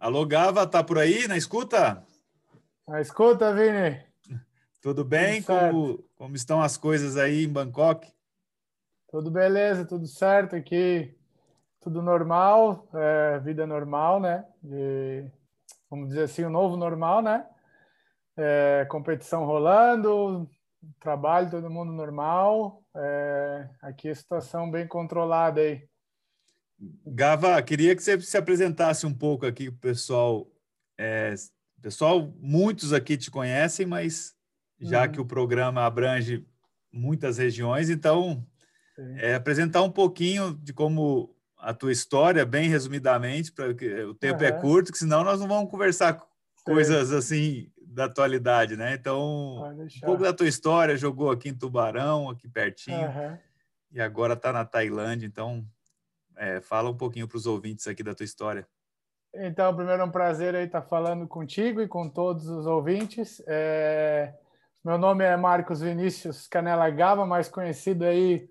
Alô, 0.00 0.24
Gava, 0.24 0.64
tá 0.64 0.84
por 0.84 0.96
aí 0.96 1.26
na 1.26 1.36
escuta? 1.36 2.06
Na 2.86 3.00
escuta, 3.00 3.52
Vini. 3.52 4.00
Tudo 4.80 5.04
bem? 5.04 5.42
Tudo 5.42 5.58
como, 5.58 6.04
como 6.16 6.36
estão 6.36 6.62
as 6.62 6.76
coisas 6.76 7.16
aí 7.16 7.42
em 7.42 7.52
Bangkok? 7.52 8.06
Tudo 9.10 9.28
beleza, 9.28 9.84
tudo 9.84 10.06
certo 10.06 10.54
aqui. 10.54 11.12
Tudo 11.80 12.00
normal, 12.00 12.88
é, 12.94 13.40
vida 13.40 13.66
normal, 13.66 14.20
né? 14.20 14.46
De, 14.62 15.28
vamos 15.90 16.10
dizer 16.10 16.22
assim, 16.22 16.44
o 16.44 16.50
novo 16.50 16.76
normal, 16.76 17.20
né? 17.20 17.44
É, 18.36 18.86
competição 18.88 19.44
rolando, 19.46 20.48
trabalho, 21.00 21.50
todo 21.50 21.68
mundo 21.68 21.90
normal. 21.90 22.84
É, 22.94 23.68
aqui 23.82 24.10
a 24.10 24.14
situação 24.14 24.70
bem 24.70 24.86
controlada 24.86 25.60
aí. 25.60 25.88
Gava, 27.06 27.60
queria 27.62 27.96
que 27.96 28.02
você 28.02 28.20
se 28.20 28.36
apresentasse 28.36 29.04
um 29.06 29.12
pouco 29.12 29.44
aqui 29.44 29.70
para 29.70 29.76
o 29.76 29.80
pessoal. 29.80 30.50
É, 30.96 31.34
pessoal, 31.82 32.32
muitos 32.40 32.92
aqui 32.92 33.16
te 33.16 33.30
conhecem, 33.30 33.86
mas 33.86 34.34
já 34.80 35.04
uhum. 35.04 35.12
que 35.12 35.20
o 35.20 35.26
programa 35.26 35.84
abrange 35.84 36.46
muitas 36.92 37.38
regiões, 37.38 37.90
então 37.90 38.44
é, 39.16 39.34
apresentar 39.34 39.82
um 39.82 39.90
pouquinho 39.90 40.54
de 40.54 40.72
como 40.72 41.34
a 41.58 41.74
tua 41.74 41.92
história, 41.92 42.46
bem 42.46 42.68
resumidamente, 42.68 43.52
para 43.52 43.70
o 43.70 44.14
tempo 44.14 44.44
é 44.44 44.50
uhum. 44.50 44.56
é 44.56 44.60
curto, 44.60 44.92
que 44.92 44.98
senão 44.98 45.24
nós 45.24 45.40
não 45.40 45.48
vamos 45.48 45.70
conversar 45.70 46.20
coisas 46.64 47.12
assim 47.12 47.70
da 47.80 48.04
atualidade, 48.04 48.76
né? 48.76 48.94
Então, 48.94 49.74
um 49.74 50.06
pouco 50.06 50.22
da 50.22 50.32
tua 50.32 50.46
história, 50.46 50.96
jogou 50.96 51.30
aqui 51.30 51.48
em 51.48 51.54
Tubarão, 51.54 52.30
aqui 52.30 52.48
pertinho, 52.48 53.08
uhum. 53.08 53.36
e 53.90 54.00
agora 54.00 54.34
está 54.34 54.52
na 54.52 54.64
Tailândia, 54.64 55.26
então 55.26 55.66
é, 56.38 56.60
fala 56.60 56.90
um 56.90 56.96
pouquinho 56.96 57.28
para 57.28 57.36
os 57.36 57.46
ouvintes 57.46 57.86
aqui 57.86 58.02
da 58.02 58.14
tua 58.14 58.24
história. 58.24 58.66
Então, 59.34 59.74
primeiro 59.74 60.02
é 60.02 60.04
um 60.04 60.10
prazer 60.10 60.54
aí 60.54 60.64
estar 60.64 60.82
falando 60.82 61.26
contigo 61.26 61.82
e 61.82 61.88
com 61.88 62.08
todos 62.08 62.48
os 62.48 62.66
ouvintes. 62.66 63.42
É... 63.46 64.32
Meu 64.82 64.96
nome 64.96 65.24
é 65.24 65.36
Marcos 65.36 65.80
Vinícius 65.80 66.46
Canela 66.46 66.88
Gava, 66.88 67.26
mais 67.26 67.48
conhecido 67.48 68.04
aí 68.04 68.48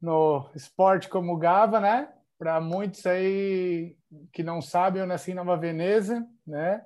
no 0.00 0.50
esporte 0.54 1.08
como 1.08 1.38
Gava, 1.38 1.80
né? 1.80 2.12
Para 2.38 2.60
muitos 2.60 3.06
aí 3.06 3.96
que 4.32 4.42
não 4.42 4.60
sabem, 4.60 5.00
eu 5.00 5.06
nasci 5.06 5.30
em 5.30 5.34
Nova 5.34 5.56
Veneza, 5.56 6.26
né? 6.46 6.82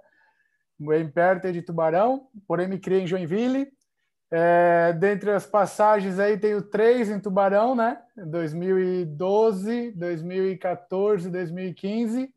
Bem 0.78 1.08
perto 1.08 1.52
de 1.52 1.62
Tubarão, 1.62 2.28
porém 2.46 2.68
me 2.68 2.78
criei 2.78 3.02
em 3.02 3.06
Joinville 3.06 3.72
é, 4.36 4.92
dentre 4.92 5.30
as 5.30 5.46
passagens 5.46 6.18
aí 6.18 6.36
tenho 6.36 6.60
três 6.60 7.08
em 7.08 7.20
Tubarão, 7.20 7.76
né? 7.76 8.02
2012, 8.16 9.92
2014, 9.92 11.30
2015. 11.30 12.34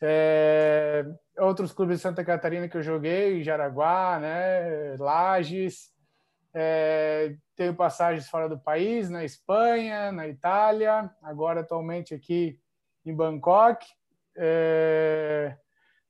É, 0.00 1.04
outros 1.36 1.72
clubes 1.72 1.96
de 1.96 2.02
Santa 2.02 2.24
Catarina 2.24 2.68
que 2.68 2.76
eu 2.76 2.82
joguei, 2.82 3.42
Jaraguá, 3.42 4.20
né? 4.20 4.94
Lages. 5.00 5.90
É, 6.54 7.34
tenho 7.56 7.74
passagens 7.74 8.28
fora 8.28 8.48
do 8.48 8.60
país, 8.60 9.10
na 9.10 9.24
Espanha, 9.24 10.12
na 10.12 10.28
Itália, 10.28 11.10
agora 11.20 11.62
atualmente 11.62 12.14
aqui 12.14 12.56
em 13.04 13.12
Bangkok. 13.12 13.84
É, 14.36 15.56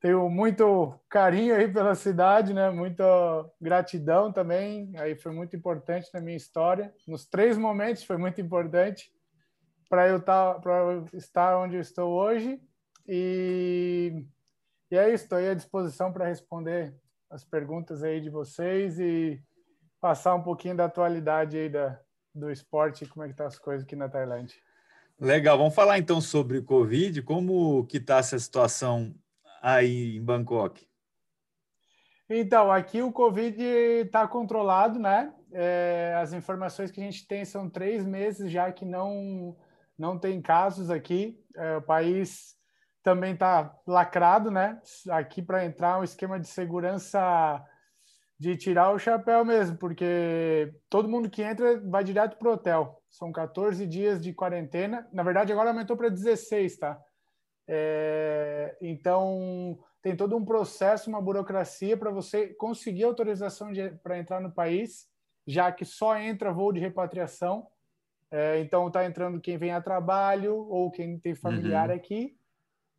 tenho 0.07 0.31
muito 0.31 0.95
carinho 1.09 1.57
aí 1.57 1.67
pela 1.67 1.97
cidade, 1.97 2.55
né? 2.55 2.71
Muita 2.71 3.05
gratidão 3.61 4.33
também. 4.33 4.93
Aí 4.99 5.17
foi 5.17 5.33
muito 5.33 5.57
importante 5.57 6.09
na 6.15 6.21
minha 6.21 6.37
história. 6.37 6.95
Nos 7.09 7.27
três 7.27 7.59
momentos 7.59 8.05
foi 8.05 8.17
muito 8.17 8.41
importante 8.41 9.11
para 9.89 10.07
eu 10.07 10.19
estar, 10.19 10.61
tá, 11.33 11.59
onde 11.59 11.75
eu 11.75 11.81
estou 11.81 12.12
hoje. 12.12 12.61
E, 13.09 14.25
e 14.93 14.97
é 14.97 15.12
isso. 15.12 15.25
Estou 15.25 15.39
à 15.39 15.55
disposição 15.55 16.12
para 16.12 16.29
responder 16.29 16.95
as 17.29 17.45
perguntas 17.45 18.05
aí 18.05 18.21
de 18.21 18.31
vocês 18.31 19.01
e 19.01 19.43
passar 20.01 20.37
um 20.37 20.43
pouquinho 20.43 20.77
da 20.77 20.84
atualidade 20.84 21.59
aí 21.59 21.69
da, 21.69 21.99
do 22.33 22.49
esporte 22.49 23.03
e 23.03 23.09
como 23.09 23.25
é 23.25 23.28
que 23.28 23.34
tá 23.34 23.47
as 23.47 23.59
coisas 23.59 23.84
aqui 23.84 23.97
na 23.97 24.09
Tailândia. 24.09 24.56
Legal, 25.19 25.59
vamos 25.59 25.75
falar 25.75 25.99
então 25.99 26.21
sobre 26.21 26.62
Covid, 26.62 27.22
como 27.22 27.84
que 27.87 27.97
está 27.97 28.19
essa 28.19 28.39
situação 28.39 29.12
aí 29.66 30.16
em 30.16 30.25
Bangkok? 30.25 30.87
Então, 32.31 32.71
aqui 32.71 33.03
o 33.03 33.10
Covid 33.10 33.60
está 33.60 34.27
controlado, 34.27 34.99
né? 34.99 35.32
É, 35.53 36.16
as 36.21 36.32
informações 36.32 36.91
que 36.93 37.00
a 37.00 37.04
gente 37.04 37.27
tem 37.27 37.44
são 37.44 37.69
três 37.69 38.04
meses 38.04 38.50
já 38.50 38.71
que 38.71 38.84
não, 38.84 39.56
não 39.99 40.19
tem 40.19 40.41
casos 40.41 40.88
aqui. 40.88 41.41
É, 41.56 41.77
o 41.78 41.82
país 41.82 42.54
também 43.03 43.32
está 43.32 43.77
lacrado, 43.87 44.53
né? 44.53 44.81
Aqui 45.10 45.43
para 45.43 45.65
entrar 45.65 45.98
um 45.98 46.04
esquema 46.04 46.38
de 46.38 46.47
segurança 46.47 47.65
de 48.38 48.56
tirar 48.56 48.93
o 48.93 48.98
chapéu 48.98 49.44
mesmo, 49.44 49.78
porque 49.78 50.75
todo 50.91 51.09
mundo 51.09 51.31
que 51.31 51.43
entra 51.43 51.81
vai 51.88 52.04
direto 52.04 52.37
para 52.37 52.50
o 52.50 52.53
hotel. 52.53 53.03
São 53.10 53.33
14 53.33 53.87
dias 53.87 54.22
de 54.22 54.33
quarentena. 54.33 55.09
Na 55.12 55.22
verdade, 55.22 55.53
agora 55.53 55.71
aumentou 55.71 55.97
para 55.97 56.09
16, 56.09 56.77
tá? 56.77 57.00
É, 57.69 58.77
então, 58.81 59.78
tem 60.03 60.16
todo 60.16 60.37
um 60.37 60.44
processo, 60.44 61.10
uma 61.10 61.21
burocracia 61.21 61.97
para 61.97 62.10
você 62.10 62.54
conseguir 62.54 63.04
autorização 63.04 63.72
para 64.03 64.19
entrar 64.19 64.41
no 64.41 64.53
país, 64.53 65.09
já 65.47 65.72
que 65.72 65.84
só 65.84 66.16
entra 66.16 66.53
voo 66.53 66.72
de 66.72 66.81
repatriação. 66.81 67.66
É, 68.31 68.59
então, 68.60 68.87
está 68.88 69.04
entrando 69.04 69.41
quem 69.41 69.56
vem 69.56 69.72
a 69.72 69.81
trabalho 69.81 70.54
ou 70.54 70.91
quem 70.91 71.19
tem 71.19 71.34
familiar 71.34 71.91
uhum. 71.91 71.97
aqui. 71.97 72.37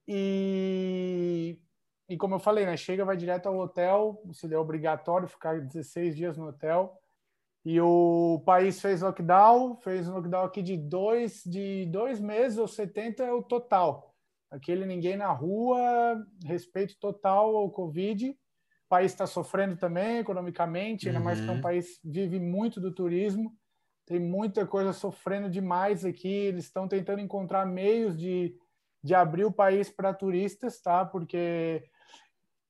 E, 0.07 1.59
e 2.09 2.17
como 2.17 2.35
eu 2.35 2.39
falei, 2.39 2.66
né, 2.66 2.78
chega, 2.78 3.03
vai 3.03 3.17
direto 3.17 3.47
ao 3.47 3.57
hotel, 3.57 4.22
se 4.31 4.51
é 4.53 4.57
obrigatório 4.57 5.28
ficar 5.28 5.59
16 5.61 6.16
dias 6.16 6.38
no 6.38 6.47
hotel. 6.47 6.97
E 7.66 7.81
o 7.81 8.41
país 8.45 8.79
fez 8.79 9.01
lockdown, 9.01 9.75
fez 9.81 10.07
um 10.07 10.13
lockdown 10.13 10.45
aqui 10.45 10.61
de 10.61 10.78
dois, 10.78 11.44
de 11.45 11.85
dois 11.88 12.17
meses 12.17 12.57
ou 12.57 12.67
70 12.67 13.23
é 13.23 13.31
o 13.34 13.44
total. 13.44 14.16
Aquele 14.50 14.85
ninguém 14.85 15.18
na 15.18 15.31
rua, 15.31 16.25
respeito 16.46 16.97
total 17.00 17.56
ao 17.56 17.69
Covid. 17.69 18.30
O 18.30 18.35
país 18.90 19.12
está 19.12 19.28
sofrendo 19.28 19.75
também 19.75 20.19
economicamente, 20.19 21.08
ainda 21.08 21.19
uhum. 21.19 21.25
mais 21.25 21.40
que 21.41 21.47
é 21.47 21.52
um 21.52 21.56
uhum. 21.56 21.62
país 21.62 22.00
vive 22.03 22.40
muito 22.40 22.80
do 22.80 22.94
turismo. 22.94 23.53
Tem 24.06 24.19
muita 24.19 24.66
coisa 24.66 24.94
sofrendo 24.94 25.50
demais 25.50 26.06
aqui. 26.06 26.30
Eles 26.30 26.66
estão 26.66 26.88
tentando 26.88 27.19
encontrar 27.19 27.66
meios 27.66 28.18
de, 28.18 28.56
de 29.03 29.13
abrir 29.13 29.44
o 29.44 29.52
país 29.52 29.90
para 29.90 30.13
turistas, 30.13 30.79
tá? 30.79 31.03
Porque, 31.03 31.84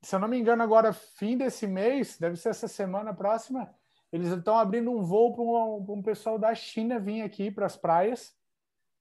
se 0.01 0.15
eu 0.15 0.19
não 0.19 0.27
me 0.27 0.39
engano, 0.39 0.63
agora, 0.63 0.91
fim 0.91 1.37
desse 1.37 1.67
mês, 1.67 2.17
deve 2.19 2.37
ser 2.37 2.49
essa 2.49 2.67
semana 2.67 3.13
próxima, 3.13 3.71
eles 4.11 4.29
estão 4.29 4.57
abrindo 4.57 4.89
um 4.89 5.03
voo 5.03 5.35
para 5.35 5.43
um, 5.43 5.99
um 5.99 6.01
pessoal 6.01 6.39
da 6.39 6.55
China 6.55 6.99
vir 6.99 7.21
aqui 7.21 7.51
para 7.51 7.67
as 7.67 7.77
praias 7.77 8.36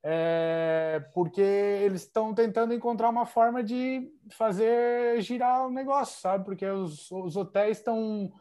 é, 0.09 1.05
porque 1.13 1.41
eles 1.41 2.03
estão 2.03 2.33
tentando 2.33 2.73
encontrar 2.73 3.09
uma 3.09 3.27
forma 3.27 3.61
de 3.61 4.09
fazer 4.31 5.21
girar 5.21 5.67
o 5.67 5.71
negócio, 5.71 6.21
sabe? 6.21 6.45
Porque 6.45 6.65
os, 6.65 7.11
os 7.11 7.37
hotéis 7.37 7.79
estão 7.79 8.33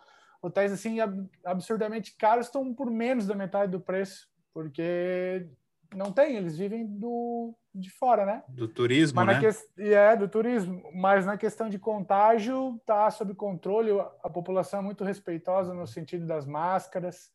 hotéis 0.43 0.71
assim 0.71 0.97
absurdamente 1.43 2.15
caros 2.17 2.45
estão 2.45 2.71
por 2.71 2.91
menos 2.91 3.25
da 3.25 3.33
metade 3.33 3.71
do 3.71 3.79
preço, 3.79 4.27
porque 4.53 5.49
não 5.95 6.11
tem, 6.11 6.35
eles 6.35 6.55
vivem 6.55 6.85
do 6.85 7.55
de 7.73 7.89
fora, 7.89 8.27
né? 8.27 8.43
Do 8.47 8.67
turismo, 8.67 9.25
Mas 9.25 9.41
né? 9.41 9.51
Que... 9.75 9.91
É, 9.91 10.15
do 10.15 10.29
turismo. 10.29 10.83
Mas 10.93 11.25
na 11.25 11.35
questão 11.35 11.67
de 11.67 11.79
contágio, 11.79 12.79
tá 12.85 13.09
sob 13.09 13.33
controle. 13.33 13.89
A 14.23 14.29
população 14.29 14.81
é 14.81 14.83
muito 14.83 15.03
respeitosa 15.03 15.73
no 15.73 15.85
sentido 15.85 16.27
das 16.27 16.45
máscaras, 16.45 17.31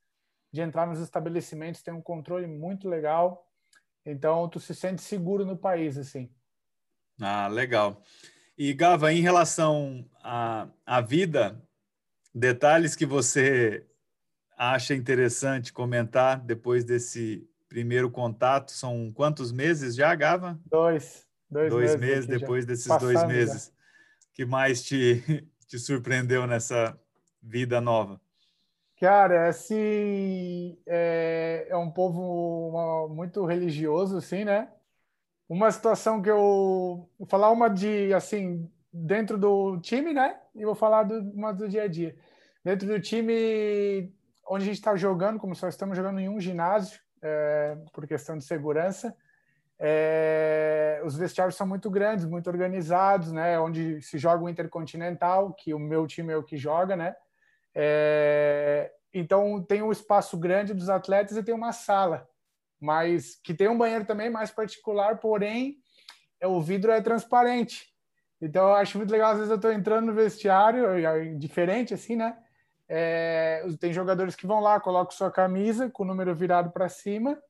de 0.53 0.63
entrar 0.63 0.87
nos 0.87 1.01
estabelecimentos, 1.01 1.83
tem 1.83 1.93
um 1.93 2.01
controle 2.01 2.47
muito 2.47 2.89
legal. 2.89 3.50
Então, 4.05 4.49
tu 4.49 4.59
se 4.59 4.75
sente 4.75 5.03
seguro 5.03 5.45
no 5.45 5.57
país, 5.57 5.99
assim. 5.99 6.31
Ah, 7.21 7.49
legal. 7.49 8.03
E, 8.57 8.73
Gava, 8.73 9.13
em 9.13 9.21
relação 9.21 10.09
à, 10.23 10.69
à 10.87 11.01
vida, 11.01 11.63
detalhes 12.35 12.97
que 12.97 13.07
você 13.07 13.87
acha 14.57 14.95
interessante 14.95 15.73
comentar 15.73 16.41
depois 16.41 16.85
desse 16.85 17.49
primeiro 17.69 18.11
contato? 18.11 18.73
São 18.73 19.13
quantos 19.13 19.53
meses 19.53 19.95
já, 19.95 20.15
Gava? 20.15 20.61
Dois. 20.67 21.27
Dois, 21.51 21.71
dois 21.71 21.97
meses, 21.97 22.27
meses 22.27 22.27
depois 22.27 22.65
já. 22.65 22.69
desses 22.69 22.87
Passando 22.87 23.13
dois 23.13 23.25
meses. 23.27 23.65
Já. 23.67 23.73
que 24.35 24.45
mais 24.45 24.83
te, 24.83 25.23
te 25.67 25.79
surpreendeu 25.79 26.47
nessa 26.47 26.99
vida 27.43 27.81
nova? 27.81 28.21
Cara, 29.01 29.49
assim, 29.49 30.77
é, 30.87 31.67
é 31.71 31.77
um 31.77 31.91
povo 31.91 33.09
muito 33.09 33.47
religioso, 33.47 34.19
assim, 34.19 34.45
né? 34.45 34.71
Uma 35.49 35.71
situação 35.73 36.23
que 36.23 36.31
eu 36.31 37.09
vou 37.19 37.29
falar 37.29 37.51
uma 37.51 37.69
de 37.71 38.13
assim 38.15 38.71
dentro 38.93 39.39
do 39.39 39.81
time, 39.81 40.13
né? 40.15 40.41
E 40.55 40.65
vou 40.67 40.75
falar 40.75 41.05
do, 41.05 41.21
uma 41.33 41.53
do 41.53 41.69
dia 41.69 41.85
a 41.85 41.89
dia. 41.89 42.17
Dentro 42.65 42.89
do 42.89 43.01
time 43.01 44.13
onde 44.49 44.65
a 44.65 44.67
gente 44.67 44.77
está 44.79 44.97
jogando, 44.97 45.39
como 45.41 45.55
só 45.57 45.69
estamos 45.69 45.97
jogando 45.97 46.21
em 46.21 46.29
um 46.29 46.41
ginásio, 46.41 47.01
é, 47.23 47.77
por 47.93 48.07
questão 48.07 48.39
de 48.39 48.45
segurança, 48.45 49.17
É, 49.79 51.03
os 51.05 51.17
vestiários 51.17 51.57
são 51.57 51.67
muito 51.67 51.91
grandes, 51.91 52.25
muito 52.27 52.49
organizados, 52.51 53.33
né? 53.33 53.59
Onde 53.61 54.01
se 54.03 54.19
joga 54.19 54.45
o 54.45 54.49
Intercontinental, 54.49 55.55
que 55.55 55.75
o 55.75 55.79
meu 55.79 56.07
time 56.07 56.33
é 56.33 56.37
o 56.37 56.43
que 56.45 56.57
joga, 56.57 56.97
né? 56.97 57.17
É, 57.75 58.93
então 59.13 59.63
tem 59.63 59.83
um 59.83 59.93
espaço 59.93 60.37
grande 60.37 60.75
dos 60.75 60.89
atletas 60.89 61.37
e 61.37 61.43
tem 61.43 61.55
uma 61.55 61.73
sala, 61.73 62.29
mas 62.81 63.37
que 63.43 63.55
tem 63.55 63.69
um 63.69 63.79
banheiro 63.79 64.05
também 64.05 64.31
mais 64.31 64.51
particular, 64.51 65.19
porém 65.19 65.79
é, 66.41 66.47
o 66.47 66.61
vidro 66.61 66.91
é 66.91 67.01
transparente. 67.01 67.89
Então 68.41 68.69
eu 68.69 68.75
acho 68.75 68.97
muito 68.97 69.11
legal, 69.11 69.33
às 69.33 69.37
vezes 69.37 69.51
eu 69.51 69.57
estou 69.57 69.73
entrando 69.73 70.07
no 70.07 70.15
vestiário, 70.15 71.39
diferente 71.39 71.93
assim, 71.93 72.17
né? 72.17 72.37
É, 72.89 73.65
tem 73.79 73.93
jogadores 73.93 74.35
que 74.35 74.47
vão 74.47 74.59
lá, 74.59 74.81
colocam 74.81 75.13
sua 75.13 75.31
camisa 75.31 75.89
com 75.89 76.03
o 76.03 76.07
número 76.07 76.35
virado 76.35 76.73
para 76.73 76.89
cima 76.89 77.41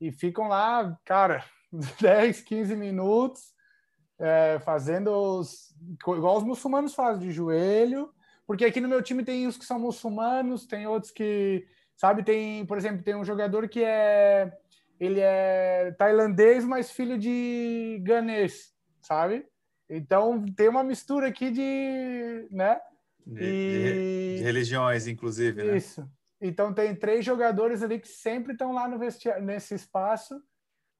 e 0.00 0.12
ficam 0.12 0.46
lá, 0.46 0.96
cara, 1.04 1.44
10, 2.00 2.42
15 2.42 2.76
minutos, 2.76 3.52
é, 4.18 4.60
fazendo 4.60 5.10
os, 5.10 5.74
igual 6.00 6.36
os 6.36 6.44
muçulmanos 6.44 6.94
fazem, 6.94 7.26
de 7.26 7.32
joelho, 7.32 8.13
porque 8.46 8.64
aqui 8.64 8.80
no 8.80 8.88
meu 8.88 9.02
time 9.02 9.24
tem 9.24 9.46
uns 9.46 9.56
que 9.56 9.64
são 9.64 9.78
muçulmanos, 9.78 10.66
tem 10.66 10.86
outros 10.86 11.12
que, 11.12 11.66
sabe, 11.96 12.22
tem, 12.22 12.64
por 12.66 12.76
exemplo, 12.76 13.02
tem 13.02 13.14
um 13.14 13.24
jogador 13.24 13.68
que 13.68 13.82
é, 13.82 14.52
ele 14.98 15.20
é 15.20 15.94
tailandês, 15.98 16.64
mas 16.64 16.90
filho 16.90 17.18
de 17.18 18.00
ganês, 18.02 18.74
sabe? 19.00 19.46
Então 19.88 20.44
tem 20.56 20.68
uma 20.68 20.82
mistura 20.82 21.28
aqui 21.28 21.50
de, 21.50 22.48
né? 22.50 22.80
De, 23.26 23.44
e... 23.44 24.32
de, 24.32 24.36
de 24.38 24.42
religiões, 24.42 25.06
inclusive, 25.06 25.62
né? 25.62 25.76
Isso. 25.76 26.08
Então 26.40 26.74
tem 26.74 26.94
três 26.94 27.24
jogadores 27.24 27.82
ali 27.82 27.98
que 27.98 28.08
sempre 28.08 28.52
estão 28.52 28.72
lá 28.72 28.86
no 28.86 28.98
vestiário, 28.98 29.42
nesse 29.42 29.74
espaço 29.74 30.42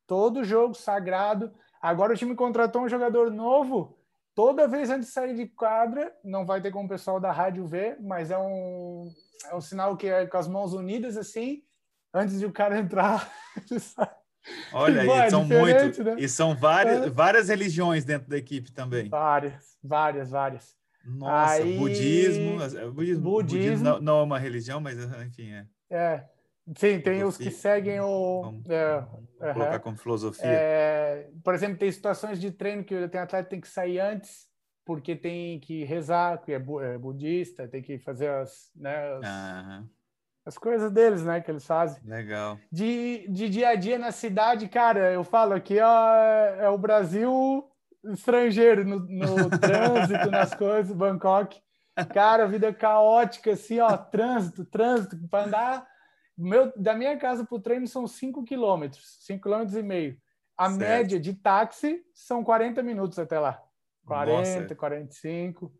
Todo 0.06 0.44
jogo 0.44 0.74
sagrado. 0.74 1.52
Agora 1.80 2.12
o 2.12 2.16
time 2.16 2.34
contratou 2.34 2.82
um 2.82 2.88
jogador 2.88 3.30
novo. 3.30 3.98
Toda 4.34 4.66
vez 4.66 4.90
antes 4.90 5.08
de 5.08 5.12
sair 5.12 5.34
de 5.34 5.46
quadra, 5.46 6.12
não 6.24 6.44
vai 6.44 6.60
ter 6.60 6.72
como 6.72 6.86
o 6.86 6.88
pessoal 6.88 7.20
da 7.20 7.30
rádio 7.30 7.66
ver, 7.66 7.98
mas 8.00 8.30
é 8.30 8.38
um, 8.38 9.08
é 9.48 9.54
um 9.54 9.60
sinal 9.60 9.96
que 9.96 10.08
é 10.08 10.26
com 10.26 10.36
as 10.36 10.48
mãos 10.48 10.72
unidas 10.72 11.16
assim, 11.16 11.62
antes 12.12 12.40
de 12.40 12.46
o 12.46 12.52
cara 12.52 12.78
entrar. 12.78 13.30
Olha, 14.72 15.26
e 15.26 15.30
são 15.30 15.44
muito. 15.44 16.04
Né? 16.04 16.16
E 16.18 16.28
são 16.28 16.54
várias, 16.54 17.06
é. 17.06 17.10
várias 17.10 17.48
religiões 17.48 18.04
dentro 18.04 18.28
da 18.28 18.36
equipe 18.36 18.72
também. 18.72 19.08
Várias, 19.08 19.78
várias, 19.82 20.30
várias. 20.30 20.76
Nossa, 21.04 21.54
Aí... 21.54 21.78
budismo, 21.78 22.58
budismo, 22.58 22.92
budismo, 22.92 23.22
budismo 23.22 23.84
não, 23.84 24.00
não, 24.00 24.18
é 24.20 24.22
uma 24.22 24.38
religião, 24.38 24.80
mas 24.80 24.98
enfim 24.98 25.52
é. 25.52 25.66
É, 25.90 26.24
Sim, 26.76 26.98
tem 27.00 27.22
os 27.24 27.36
que 27.36 27.50
seguem 27.50 28.00
o. 28.00 28.42
Vamos, 28.42 28.70
é, 28.70 29.00
vamos 29.38 29.52
colocar 29.52 29.78
como 29.80 29.96
filosofia. 29.98 30.46
É, 30.46 31.28
por 31.42 31.54
exemplo, 31.54 31.76
tem 31.76 31.92
situações 31.92 32.40
de 32.40 32.50
treino 32.50 32.82
que 32.82 33.06
tem 33.08 33.20
atleta 33.20 33.44
que 33.44 33.50
tem 33.50 33.60
que 33.60 33.68
sair 33.68 34.00
antes, 34.00 34.46
porque 34.84 35.14
tem 35.14 35.60
que 35.60 35.84
rezar, 35.84 36.38
que 36.38 36.52
é, 36.52 36.56
é 36.56 36.98
budista, 36.98 37.68
tem 37.68 37.82
que 37.82 37.98
fazer 37.98 38.30
as, 38.30 38.70
né, 38.74 38.96
as, 39.18 39.84
as, 40.46 40.58
coisas 40.58 40.90
deles, 40.90 41.22
né, 41.22 41.42
que 41.42 41.50
eles 41.50 41.66
fazem. 41.66 42.02
Legal. 42.02 42.58
De, 42.72 43.28
de 43.28 43.50
dia 43.50 43.68
a 43.68 43.74
dia 43.74 43.98
na 43.98 44.10
cidade, 44.10 44.66
cara, 44.66 45.12
eu 45.12 45.22
falo 45.22 45.52
aqui, 45.52 45.78
ó, 45.78 46.14
é, 46.16 46.64
é 46.64 46.68
o 46.70 46.78
Brasil 46.78 47.70
estrangeiro 48.04 48.86
no, 48.86 49.00
no 49.00 49.50
trânsito, 49.60 50.30
nas 50.30 50.54
coisas, 50.54 50.96
Bangkok. 50.96 51.62
Cara, 52.12 52.48
vida 52.48 52.72
caótica, 52.72 53.52
assim, 53.52 53.80
ó, 53.80 53.96
trânsito, 53.96 54.64
trânsito, 54.64 55.16
para 55.28 55.44
andar 55.44 55.93
meu, 56.36 56.72
da 56.76 56.94
minha 56.94 57.16
casa 57.16 57.44
para 57.44 57.56
o 57.56 57.60
treino 57.60 57.86
são 57.86 58.06
5 58.06 58.44
quilômetros, 58.44 59.18
5 59.20 59.42
quilômetros 59.42 59.76
e 59.76 59.82
meio. 59.82 60.18
A 60.56 60.68
certo. 60.68 60.78
média 60.78 61.20
de 61.20 61.34
táxi 61.34 62.02
são 62.12 62.44
40 62.44 62.82
minutos 62.82 63.18
até 63.18 63.38
lá. 63.38 63.60
40, 64.06 64.60
Nossa. 64.60 64.74
45. 64.74 65.72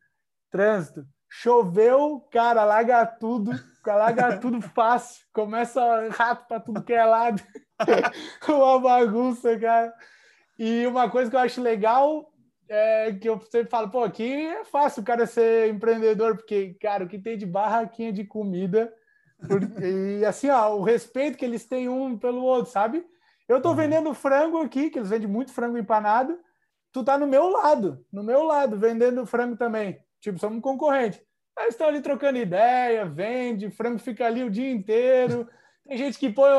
Trânsito. 0.51 1.07
Choveu, 1.29 2.21
cara, 2.31 2.63
alaga 2.63 3.05
tudo, 3.05 3.51
alaga 3.85 4.39
tudo 4.39 4.61
fácil. 4.61 5.25
Começa 5.33 6.09
rato 6.11 6.47
para 6.47 6.61
tudo 6.61 6.85
que 6.85 6.93
é 6.93 7.05
lado. 7.05 7.43
uma 8.49 8.81
bagunça, 8.81 9.59
cara. 9.59 9.93
E 10.59 10.87
uma 10.87 11.11
coisa 11.11 11.29
que 11.29 11.37
eu 11.37 11.41
acho 11.41 11.61
legal 11.61 12.33
é 12.69 13.13
que 13.13 13.29
eu 13.29 13.41
sempre 13.51 13.69
falo, 13.69 13.91
pô, 13.91 14.05
aqui 14.05 14.47
é 14.47 14.65
fácil 14.65 15.03
o 15.03 15.05
cara 15.05 15.27
ser 15.27 15.69
empreendedor, 15.69 16.37
porque, 16.37 16.75
cara, 16.81 17.05
o 17.05 17.09
que 17.09 17.19
tem 17.19 17.37
de 17.37 17.45
barraquinha 17.45 18.13
de 18.13 18.25
comida 18.25 18.93
e 19.83 20.25
assim, 20.25 20.49
ó, 20.51 20.75
o 20.77 20.83
respeito 20.83 21.39
que 21.39 21.45
eles 21.45 21.65
têm 21.65 21.89
um 21.89 22.19
pelo 22.19 22.43
outro, 22.43 22.71
sabe? 22.71 23.05
Eu 23.49 23.61
tô 23.61 23.71
uhum. 23.71 23.75
vendendo 23.75 24.15
frango 24.15 24.59
aqui, 24.63 24.91
que 24.91 24.99
eles 24.99 25.11
vendem 25.11 25.29
muito 25.29 25.53
frango 25.53 25.77
empanado. 25.77 26.39
Tu 26.93 27.05
tá 27.05 27.19
no 27.19 27.27
meu 27.27 27.49
lado, 27.49 28.05
no 28.13 28.23
meu 28.23 28.45
lado, 28.45 28.79
vendendo 28.79 29.27
frango 29.27 29.57
também. 29.57 29.99
Tipo, 30.21 30.39
somos 30.39 30.59
um 30.59 30.61
concorrente. 30.61 31.21
Eles 31.59 31.75
estão 31.75 31.87
ali 31.87 32.01
trocando 32.01 32.39
ideia, 32.39 33.05
vende, 33.05 33.71
frango 33.71 33.99
fica 33.99 34.27
ali 34.27 34.43
o 34.43 34.51
dia 34.51 34.71
inteiro. 34.71 35.49
Tem 35.87 35.99
gente 35.99 36.19
que 36.19 36.31
põe 36.31 36.51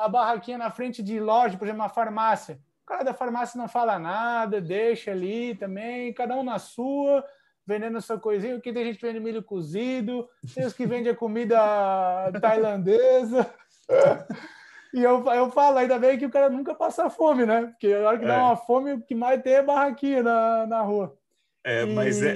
a 0.00 0.08
barraquinha 0.08 0.58
na 0.58 0.70
frente 0.70 1.02
de 1.02 1.20
loja, 1.20 1.58
por 1.58 1.66
exemplo, 1.66 1.82
uma 1.82 1.88
farmácia. 1.88 2.58
O 2.82 2.86
cara 2.86 3.04
da 3.04 3.12
farmácia 3.12 3.60
não 3.60 3.68
fala 3.68 3.98
nada, 3.98 4.60
deixa 4.60 5.10
ali 5.10 5.54
também, 5.54 6.12
cada 6.14 6.34
um 6.34 6.42
na 6.42 6.58
sua 6.58 7.22
vendendo 7.68 8.00
sua 8.00 8.18
coisinha. 8.18 8.56
Aqui 8.56 8.72
tem 8.72 8.86
gente 8.86 8.98
que 8.98 9.06
vende 9.06 9.20
milho 9.20 9.42
cozido, 9.42 10.26
tem 10.54 10.64
os 10.64 10.72
que 10.72 10.86
vendem 10.86 11.12
a 11.12 11.16
comida 11.16 11.58
tailandesa. 12.40 13.46
E 14.90 15.02
eu, 15.02 15.22
eu 15.26 15.50
falo, 15.50 15.76
ainda 15.76 15.98
bem 15.98 16.18
que 16.18 16.24
o 16.24 16.30
cara 16.30 16.48
nunca 16.48 16.74
passa 16.74 17.10
fome, 17.10 17.44
né? 17.44 17.66
Porque 17.66 17.92
a 17.92 18.08
hora 18.08 18.18
que 18.18 18.24
é. 18.24 18.28
dá 18.28 18.38
uma 18.42 18.56
fome, 18.56 18.94
o 18.94 19.02
que 19.02 19.14
mais 19.14 19.42
tem 19.42 19.52
é 19.52 19.62
barraquinha 19.62 20.22
na, 20.22 20.66
na 20.66 20.80
rua. 20.80 21.14
É, 21.62 21.82
e... 21.82 21.94
mas 21.94 22.22
é 22.22 22.34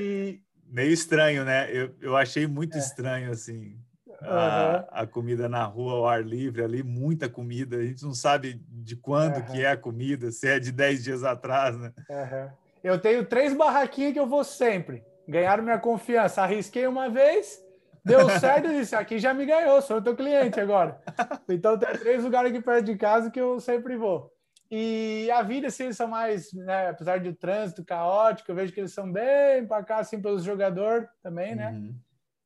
meio 0.67 0.93
estranho, 0.93 1.47
né? 1.47 1.75
Eu, 1.75 1.95
eu 1.99 2.15
achei 2.15 2.47
muito 2.47 2.77
é. 2.77 2.79
estranho, 2.79 3.31
assim, 3.31 3.75
a, 4.21 4.85
uhum. 4.93 5.01
a, 5.01 5.07
comida 5.07 5.49
na 5.49 5.65
rua, 5.65 5.95
ao 5.95 6.07
ar 6.07 6.23
livre, 6.23 6.63
ali, 6.63 6.83
muita 6.83 7.27
comida. 7.27 7.79
A 7.79 7.87
gente 7.87 8.03
não 8.03 8.13
sabe 8.13 8.61
de 8.69 8.97
quando 8.97 9.39
uhum. 9.39 9.45
que 9.47 9.65
é 9.65 9.71
a 9.71 9.77
comida, 9.77 10.31
se 10.31 10.47
é 10.47 10.61
de 10.61 10.71
10 10.73 11.05
dias 11.05 11.25
atrás, 11.25 11.75
né? 11.79 11.91
Uhum. 12.11 12.51
Eu 12.85 13.01
tenho 13.01 13.25
três 13.25 13.57
barraquinhas 13.57 14.13
que 14.13 14.21
eu 14.21 14.27
vou 14.27 14.45
sempre 14.45 15.03
ganharam 15.29 15.63
minha 15.63 15.79
confiança. 15.79 16.43
Arrisquei 16.43 16.87
uma 16.87 17.09
vez, 17.09 17.63
deu 18.05 18.29
certo 18.41 18.69
e 18.69 18.81
disse: 18.81 18.95
aqui 18.95 19.19
já 19.19 19.33
me 19.33 19.47
ganhou, 19.47 19.81
sou 19.83 20.01
teu 20.03 20.17
cliente 20.17 20.61
agora. 20.61 21.01
Então 21.49 21.79
tem 21.79 21.93
três 21.99 22.25
lugares 22.25 22.51
aqui 22.51 22.61
perto 22.61 22.87
de 22.87 22.97
casa 22.97 23.31
que 23.31 23.41
eu 23.41 23.61
sempre 23.61 23.97
vou. 23.97 24.33
E 24.75 25.31
a 25.31 25.43
vida, 25.43 25.67
assim, 25.67 25.85
eles 25.85 25.99
são 25.99 26.09
mais, 26.09 26.51
né, 26.55 26.89
apesar 26.89 27.21
do 27.21 27.35
trânsito 27.35 27.85
caótico, 27.85 28.51
eu 28.51 28.55
vejo 28.55 28.73
que 28.73 28.81
eles 28.81 28.95
são 28.95 29.13
bem 29.13 29.67
para 29.67 29.85
cá, 29.85 29.99
assim, 29.99 30.19
pelos 30.19 30.43
jogadores 30.43 31.07
também, 31.23 31.55
né? 31.55 31.73
Uhum. 31.73 31.95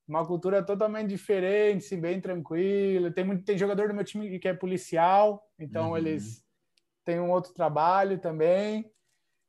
Uma 0.08 0.26
cultura 0.26 0.60
totalmente 0.60 1.08
diferente, 1.08 1.84
assim, 1.86 2.00
bem 2.00 2.20
tranquila. 2.20 3.12
Tem, 3.12 3.22
muito, 3.22 3.44
tem 3.44 3.56
jogador 3.56 3.86
do 3.86 3.94
meu 3.94 4.02
time 4.02 4.40
que 4.40 4.48
é 4.48 4.52
policial, 4.52 5.40
então 5.56 5.90
uhum. 5.90 5.98
eles 5.98 6.44
têm 7.04 7.20
um 7.20 7.30
outro 7.30 7.54
trabalho 7.54 8.18
também. 8.18 8.90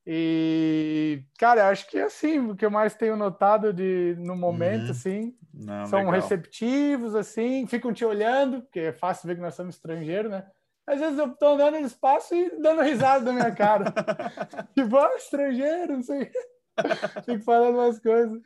E, 0.10 1.22
cara, 1.38 1.68
acho 1.68 1.86
que 1.90 2.00
assim, 2.00 2.40
o 2.40 2.56
que 2.56 2.66
eu 2.66 2.72
mais 2.72 2.96
tenho 2.96 3.18
notado 3.18 3.74
de, 3.74 4.16
no 4.20 4.38
momento, 4.38 4.86
uhum. 4.86 4.92
assim, 4.92 5.36
Não, 5.54 5.86
são 5.86 6.00
legal. 6.00 6.14
receptivos, 6.14 7.14
assim, 7.14 7.68
ficam 7.68 7.92
te 7.92 8.06
olhando, 8.06 8.62
porque 8.62 8.80
é 8.80 8.94
fácil 8.94 9.28
ver 9.28 9.36
que 9.36 9.42
nós 9.42 9.54
somos 9.54 9.76
estrangeiros, 9.76 10.32
né? 10.32 10.46
Às 10.88 11.02
vezes 11.02 11.20
eu 11.20 11.36
tô 11.36 11.48
andando 11.48 11.82
no 11.82 11.86
espaço 11.86 12.34
e 12.34 12.58
dando 12.62 12.84
risada 12.84 13.26
da 13.26 13.34
minha 13.34 13.52
cara. 13.52 13.94
tipo, 14.74 14.96
ah, 14.96 15.14
estrangeiro, 15.18 15.98
não 15.98 16.02
sei. 16.02 16.32
Fico 17.26 17.44
falando 17.44 17.76
umas 17.76 18.00
coisas. 18.00 18.40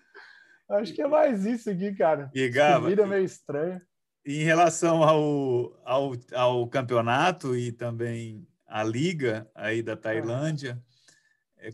Acho 0.68 0.94
que 0.96 1.04
é 1.04 1.08
mais 1.08 1.46
isso 1.46 1.70
aqui, 1.70 1.94
cara. 1.94 2.32
E, 2.34 2.50
Gava, 2.50 2.90
vida 2.90 3.06
meio 3.06 3.24
estranha. 3.24 3.80
Em 4.26 4.44
relação 4.44 5.04
ao, 5.04 5.80
ao, 5.86 6.14
ao 6.34 6.68
campeonato 6.68 7.56
e 7.56 7.72
também 7.72 8.48
a 8.66 8.84
liga 8.84 9.48
aí 9.54 9.84
da 9.84 9.96
Tailândia, 9.96 10.72
é 10.72 10.91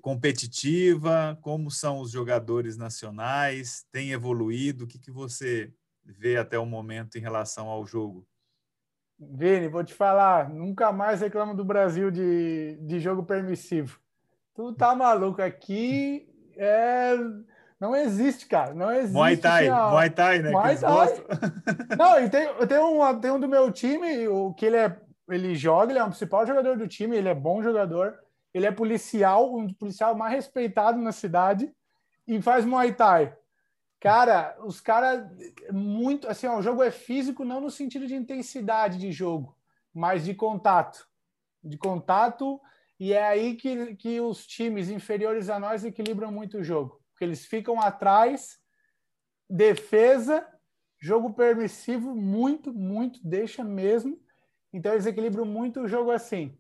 competitiva? 0.01 1.37
Como 1.41 1.71
são 1.71 1.99
os 1.99 2.11
jogadores 2.11 2.75
nacionais? 2.75 3.85
Tem 3.91 4.11
evoluído? 4.11 4.83
O 4.83 4.87
que, 4.87 4.99
que 4.99 5.11
você 5.11 5.71
vê 6.03 6.37
até 6.37 6.57
o 6.57 6.65
momento 6.65 7.17
em 7.17 7.21
relação 7.21 7.67
ao 7.67 7.85
jogo? 7.85 8.27
Vini, 9.19 9.67
vou 9.67 9.83
te 9.83 9.93
falar, 9.93 10.49
nunca 10.49 10.91
mais 10.91 11.21
reclamo 11.21 11.55
do 11.55 11.65
Brasil 11.65 12.11
de, 12.11 12.77
de 12.81 12.99
jogo 12.99 13.23
permissivo. 13.23 13.99
Tu 14.53 14.73
tá 14.73 14.93
maluco 14.95 15.41
aqui? 15.41 16.27
É, 16.55 17.15
não 17.79 17.95
existe, 17.95 18.47
cara. 18.47 18.73
Não 18.73 18.91
existe. 18.91 19.13
Muay 19.13 19.37
Thai, 19.37 19.69
Muay 19.69 20.09
Thai, 20.09 20.39
né? 20.39 20.51
Muay 20.51 20.77
Thai. 20.77 21.07
Não, 21.97 22.19
e 22.19 22.29
tem, 22.29 22.47
tem, 22.67 22.79
um, 22.79 23.19
tem 23.19 23.31
um 23.31 23.39
do 23.39 23.47
meu 23.47 23.71
time, 23.71 24.27
o 24.27 24.53
que 24.53 24.65
ele 24.65 24.77
é, 24.77 24.99
ele 25.29 25.55
joga, 25.55 25.91
ele 25.91 25.99
é 25.99 26.03
o 26.03 26.07
principal 26.07 26.45
jogador 26.45 26.77
do 26.77 26.87
time, 26.87 27.17
ele 27.17 27.29
é 27.29 27.35
bom 27.35 27.61
jogador 27.61 28.15
ele 28.53 28.65
é 28.65 28.71
policial, 28.71 29.55
um 29.55 29.71
policial 29.73 30.15
mais 30.15 30.33
respeitado 30.33 30.99
na 30.99 31.11
cidade 31.11 31.73
e 32.27 32.41
faz 32.41 32.65
Muay 32.65 32.93
Thai. 32.93 33.35
Cara, 33.99 34.55
os 34.63 34.79
caras 34.79 35.27
muito 35.71 36.27
assim, 36.27 36.47
ó, 36.47 36.57
o 36.57 36.61
jogo 36.61 36.83
é 36.83 36.91
físico 36.91 37.43
não 37.43 37.59
no 37.59 37.71
sentido 37.71 38.05
de 38.05 38.15
intensidade 38.15 38.97
de 38.97 39.11
jogo, 39.11 39.57
mas 39.93 40.25
de 40.25 40.33
contato. 40.33 41.07
De 41.63 41.77
contato 41.77 42.61
E 42.99 43.13
é 43.13 43.23
aí 43.23 43.55
que, 43.55 43.95
que 43.95 44.19
os 44.19 44.45
times 44.45 44.89
inferiores 44.89 45.49
a 45.49 45.59
nós 45.59 45.83
equilibram 45.83 46.31
muito 46.31 46.59
o 46.59 46.63
jogo. 46.63 47.01
Porque 47.11 47.25
eles 47.25 47.45
ficam 47.45 47.79
atrás, 47.79 48.59
defesa, 49.49 50.47
jogo 50.99 51.33
permissivo, 51.33 52.15
muito, 52.15 52.73
muito, 52.73 53.19
deixa 53.23 53.63
mesmo. 53.63 54.19
Então 54.73 54.93
eles 54.93 55.05
equilibram 55.05 55.45
muito 55.45 55.81
o 55.81 55.87
jogo 55.87 56.11
assim. 56.11 56.57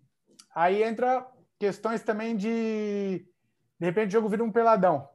Aí 0.53 0.83
entra 0.83 1.27
questões 1.59 2.01
também 2.03 2.35
de. 2.35 3.25
De 3.79 3.85
repente 3.85 4.09
o 4.09 4.11
jogo 4.11 4.29
vira 4.29 4.43
um 4.43 4.51
peladão. 4.51 5.07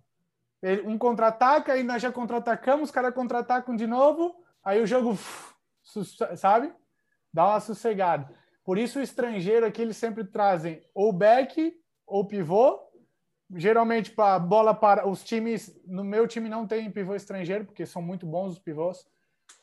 Um 0.84 0.96
contra-ataca 0.96 1.76
e 1.76 1.82
nós 1.82 2.00
já 2.00 2.12
contra-atacamos, 2.12 2.88
os 2.88 2.90
caras 2.94 3.12
contra-atacam 3.12 3.74
de 3.74 3.86
novo, 3.86 4.44
aí 4.62 4.80
o 4.80 4.86
jogo, 4.86 5.18
sabe? 6.36 6.72
Dá 7.32 7.48
uma 7.48 7.60
sossegada. 7.60 8.32
Por 8.64 8.78
isso 8.78 9.00
o 9.00 9.02
estrangeiro 9.02 9.66
aqui 9.66 9.82
eles 9.82 9.96
sempre 9.96 10.24
trazem 10.24 10.80
ou 10.94 11.12
back 11.12 11.74
ou 12.06 12.26
pivô. 12.26 12.80
Geralmente 13.54 14.12
para 14.12 14.38
bola 14.38 14.72
para 14.72 15.06
os 15.06 15.24
times, 15.24 15.78
no 15.84 16.04
meu 16.04 16.28
time 16.28 16.48
não 16.48 16.66
tem 16.66 16.90
pivô 16.90 17.14
estrangeiro 17.14 17.64
porque 17.64 17.84
são 17.84 18.00
muito 18.00 18.24
bons 18.24 18.52
os 18.52 18.58
pivôs, 18.58 19.04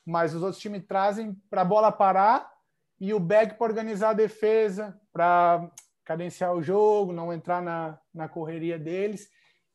mas 0.05 0.36
os 0.36 0.43
outros 0.43 0.62
times 0.62 0.86
trazem 0.86 1.33
para 1.50 1.63
bola 1.63 1.91
parar 1.91 2.51
e 3.00 3.13
o 3.13 3.19
back 3.19 3.55
para 3.57 3.67
organizar 3.67 4.09
a 4.09 4.13
defesa, 4.13 5.00
para 5.13 5.71
cadenciar 6.09 6.53
o 6.55 6.61
jogo, 6.61 7.13
não 7.13 7.31
entrar 7.31 7.61
na, 7.61 7.99
na 8.13 8.27
correria 8.27 8.79
deles 8.79 9.29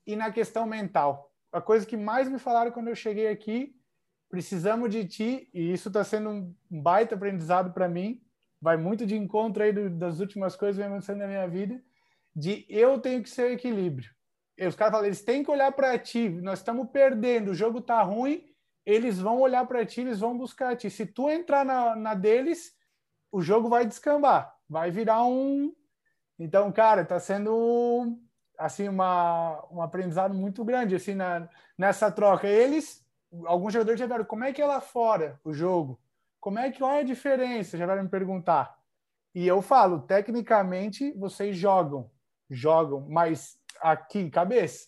e 0.06 0.16
na 0.16 0.32
questão 0.32 0.66
mental. 0.66 1.32
A 1.52 1.60
coisa 1.60 1.86
que 1.86 1.96
mais 1.96 2.28
me 2.28 2.38
falaram 2.38 2.72
quando 2.72 2.88
eu 2.88 2.94
cheguei 2.96 3.28
aqui, 3.28 3.74
precisamos 4.28 4.90
de 4.90 5.06
ti 5.06 5.48
e 5.54 5.72
isso 5.72 5.88
está 5.88 6.02
sendo 6.02 6.30
um 6.30 6.54
baita 6.68 7.14
aprendizado 7.14 7.72
para 7.72 7.88
mim 7.88 8.20
vai 8.64 8.78
muito 8.78 9.04
de 9.04 9.14
encontro 9.14 9.62
aí 9.62 9.72
do, 9.72 9.90
das 9.90 10.20
últimas 10.20 10.56
coisas 10.56 10.76
que 10.76 10.82
vem 10.82 10.90
acontecendo 10.90 11.18
na 11.18 11.26
minha 11.26 11.46
vida, 11.46 11.78
de 12.34 12.64
eu 12.66 12.98
tenho 12.98 13.22
que 13.22 13.28
ser 13.28 13.52
equilíbrio. 13.52 14.10
E 14.56 14.66
os 14.66 14.74
caras 14.74 14.92
falam, 14.92 15.06
eles 15.06 15.22
têm 15.22 15.44
que 15.44 15.50
olhar 15.50 15.70
para 15.70 15.98
ti, 15.98 16.30
nós 16.30 16.60
estamos 16.60 16.88
perdendo, 16.90 17.50
o 17.50 17.54
jogo 17.54 17.82
tá 17.82 18.00
ruim, 18.02 18.42
eles 18.86 19.20
vão 19.20 19.38
olhar 19.38 19.66
para 19.66 19.84
ti, 19.84 20.00
eles 20.00 20.18
vão 20.18 20.38
buscar 20.38 20.74
ti. 20.76 20.88
Se 20.88 21.04
tu 21.04 21.28
entrar 21.28 21.62
na, 21.62 21.94
na 21.94 22.14
deles, 22.14 22.72
o 23.30 23.42
jogo 23.42 23.68
vai 23.68 23.84
descambar, 23.84 24.50
vai 24.66 24.90
virar 24.90 25.22
um. 25.26 25.74
Então, 26.38 26.70
cara, 26.72 27.04
tá 27.04 27.18
sendo 27.18 28.18
assim 28.58 28.88
uma, 28.88 29.64
um 29.70 29.82
aprendizado 29.82 30.34
muito 30.34 30.64
grande 30.64 30.94
assim 30.94 31.14
na, 31.14 31.48
nessa 31.76 32.10
troca. 32.10 32.46
Eles, 32.46 33.04
alguns 33.44 33.72
jogadores 33.72 33.98
já 33.98 34.06
viram 34.06 34.24
como 34.24 34.44
é 34.44 34.52
que 34.52 34.62
é 34.62 34.66
lá 34.66 34.80
fora 34.80 35.40
o 35.44 35.52
jogo. 35.52 36.00
Como 36.40 36.58
é 36.58 36.70
que 36.70 36.78
qual 36.78 36.92
é 36.92 37.00
a 37.00 37.04
diferença? 37.04 37.78
Já 37.78 37.86
vai 37.86 38.02
me 38.02 38.08
perguntar. 38.08 38.78
E 39.34 39.46
eu 39.46 39.60
falo, 39.62 40.00
tecnicamente 40.00 41.12
vocês 41.12 41.56
jogam, 41.56 42.10
jogam, 42.48 43.06
mas 43.08 43.58
aqui 43.80 44.30
cabeça, 44.30 44.86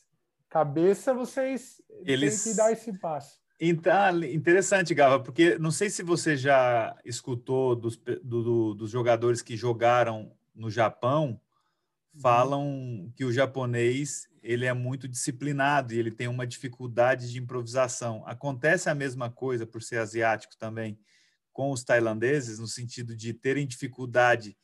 cabeça 0.48 1.12
vocês 1.12 1.82
Eles... 2.04 2.44
têm 2.44 2.52
que 2.52 2.56
dar 2.56 2.72
esse 2.72 2.92
passo. 2.98 3.40
Então, 3.58 4.22
interessante, 4.22 4.94
Gava, 4.94 5.18
porque 5.18 5.58
não 5.58 5.70
sei 5.70 5.88
se 5.88 6.02
você 6.02 6.36
já 6.36 6.94
escutou 7.04 7.74
dos, 7.74 7.96
do, 7.96 8.42
do, 8.42 8.74
dos 8.74 8.90
jogadores 8.90 9.40
que 9.40 9.56
jogaram 9.56 10.30
no 10.56 10.70
Japão, 10.70 11.40
uhum. 12.14 12.20
falam 12.20 13.12
que 13.14 13.24
o 13.24 13.32
japonês 13.32 14.28
ele 14.42 14.64
é 14.64 14.72
muito 14.72 15.08
disciplinado 15.08 15.92
e 15.92 15.98
ele 15.98 16.10
tem 16.10 16.28
uma 16.28 16.46
dificuldade 16.46 17.30
de 17.30 17.38
improvisação. 17.38 18.22
Acontece 18.26 18.88
a 18.88 18.94
mesma 18.94 19.28
coisa 19.28 19.66
por 19.66 19.82
ser 19.82 19.98
asiático 19.98 20.56
também 20.56 20.98
com 21.52 21.70
os 21.70 21.82
tailandeses, 21.82 22.58
no 22.58 22.66
sentido 22.66 23.16
de 23.16 23.32
terem 23.32 23.66
dificuldade 23.66 24.56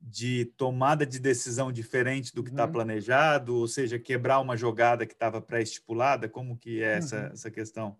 de 0.00 0.44
tomada 0.56 1.04
de 1.04 1.18
decisão 1.18 1.72
diferente 1.72 2.34
do 2.34 2.42
que 2.42 2.50
está 2.50 2.64
uhum. 2.64 2.72
planejado, 2.72 3.56
ou 3.56 3.66
seja, 3.66 3.98
quebrar 3.98 4.40
uma 4.40 4.56
jogada 4.56 5.06
que 5.06 5.12
estava 5.12 5.40
pré-estipulada? 5.40 6.28
Como 6.28 6.56
que 6.56 6.82
é 6.82 6.96
essa, 6.96 7.16
uhum. 7.16 7.32
essa 7.32 7.50
questão? 7.50 7.96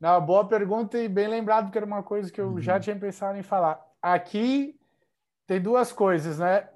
Não, 0.00 0.20
boa 0.24 0.46
pergunta 0.46 0.98
e 0.98 1.08
bem 1.08 1.28
lembrado, 1.28 1.70
que 1.70 1.78
era 1.78 1.86
uma 1.86 2.02
coisa 2.02 2.30
que 2.30 2.40
eu 2.40 2.52
uhum. 2.52 2.60
já 2.60 2.80
tinha 2.80 2.96
pensado 2.96 3.38
em 3.38 3.42
falar. 3.42 3.80
Aqui 4.00 4.78
tem 5.46 5.60
duas 5.60 5.92
coisas, 5.92 6.38
né? 6.38 6.68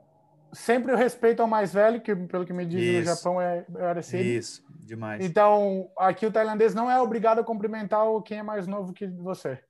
Sempre 0.56 0.90
o 0.90 0.96
respeito 0.96 1.42
ao 1.42 1.46
mais 1.46 1.74
velho, 1.74 2.00
que 2.00 2.16
pelo 2.16 2.46
que 2.46 2.52
me 2.52 2.64
dizem 2.64 3.00
no 3.00 3.04
Japão 3.04 3.38
é 3.38 3.66
era 3.76 4.00
assim. 4.00 4.16
Isso, 4.16 4.64
demais. 4.80 5.22
Então, 5.22 5.90
aqui 5.98 6.24
o 6.24 6.32
tailandês 6.32 6.74
não 6.74 6.90
é 6.90 6.98
obrigado 6.98 7.40
a 7.40 7.44
cumprimentar 7.44 8.06
quem 8.24 8.38
é 8.38 8.42
mais 8.42 8.66
novo 8.66 8.94
que 8.94 9.06
você. 9.06 9.60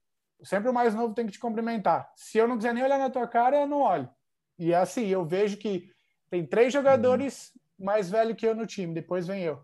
Sempre 0.45 0.71
o 0.71 0.73
mais 0.73 0.95
novo 0.95 1.13
tem 1.13 1.27
que 1.27 1.33
te 1.33 1.41
cumprimentar. 1.41 2.09
Se 2.15 2.39
eu 2.39 2.47
não 2.47 2.57
quiser 2.57 2.73
nem 2.73 2.85
olhar 2.85 3.01
na 3.01 3.11
tua 3.11 3.27
cara, 3.27 3.57
eu 3.57 3.67
não 3.67 3.81
olho. 3.81 4.09
E 4.57 4.73
é 4.73 4.77
assim, 4.77 5.07
eu 5.09 5.25
vejo 5.25 5.57
que 5.57 5.91
tem 6.31 6.47
três 6.47 6.73
jogadores 6.73 7.53
uhum. 7.79 7.87
mais 7.87 8.09
velhos 8.09 8.37
que 8.37 8.47
eu 8.47 8.55
no 8.55 8.65
time, 8.65 8.95
depois 8.95 9.27
vem 9.27 9.43
eu. 9.43 9.59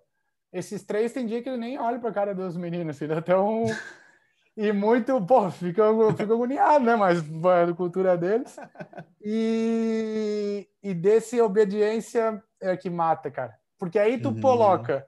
Esses 0.52 0.82
três 0.82 1.12
tem 1.12 1.24
dia 1.24 1.40
que 1.40 1.48
ele 1.48 1.56
nem 1.56 1.78
olha 1.78 2.00
para 2.00 2.10
a 2.10 2.14
cara 2.14 2.34
dos 2.34 2.56
meninos, 2.56 2.96
assim, 2.96 3.12
até 3.12 3.36
um. 3.38 3.66
E 4.56 4.70
muito, 4.70 5.18
pô, 5.24 5.50
fica, 5.50 5.82
fica 6.16 6.34
agoniado, 6.34 6.84
né? 6.84 6.94
Mas 6.94 7.18
a 7.20 7.72
cultura 7.74 8.16
deles. 8.16 8.58
E, 9.24 10.68
e 10.82 10.92
desse 10.92 11.40
obediência 11.40 12.42
é 12.60 12.76
que 12.76 12.90
mata, 12.90 13.30
cara. 13.30 13.56
Porque 13.78 13.98
aí 13.98 14.20
tu 14.20 14.28
uhum. 14.28 14.40
coloca 14.40 15.06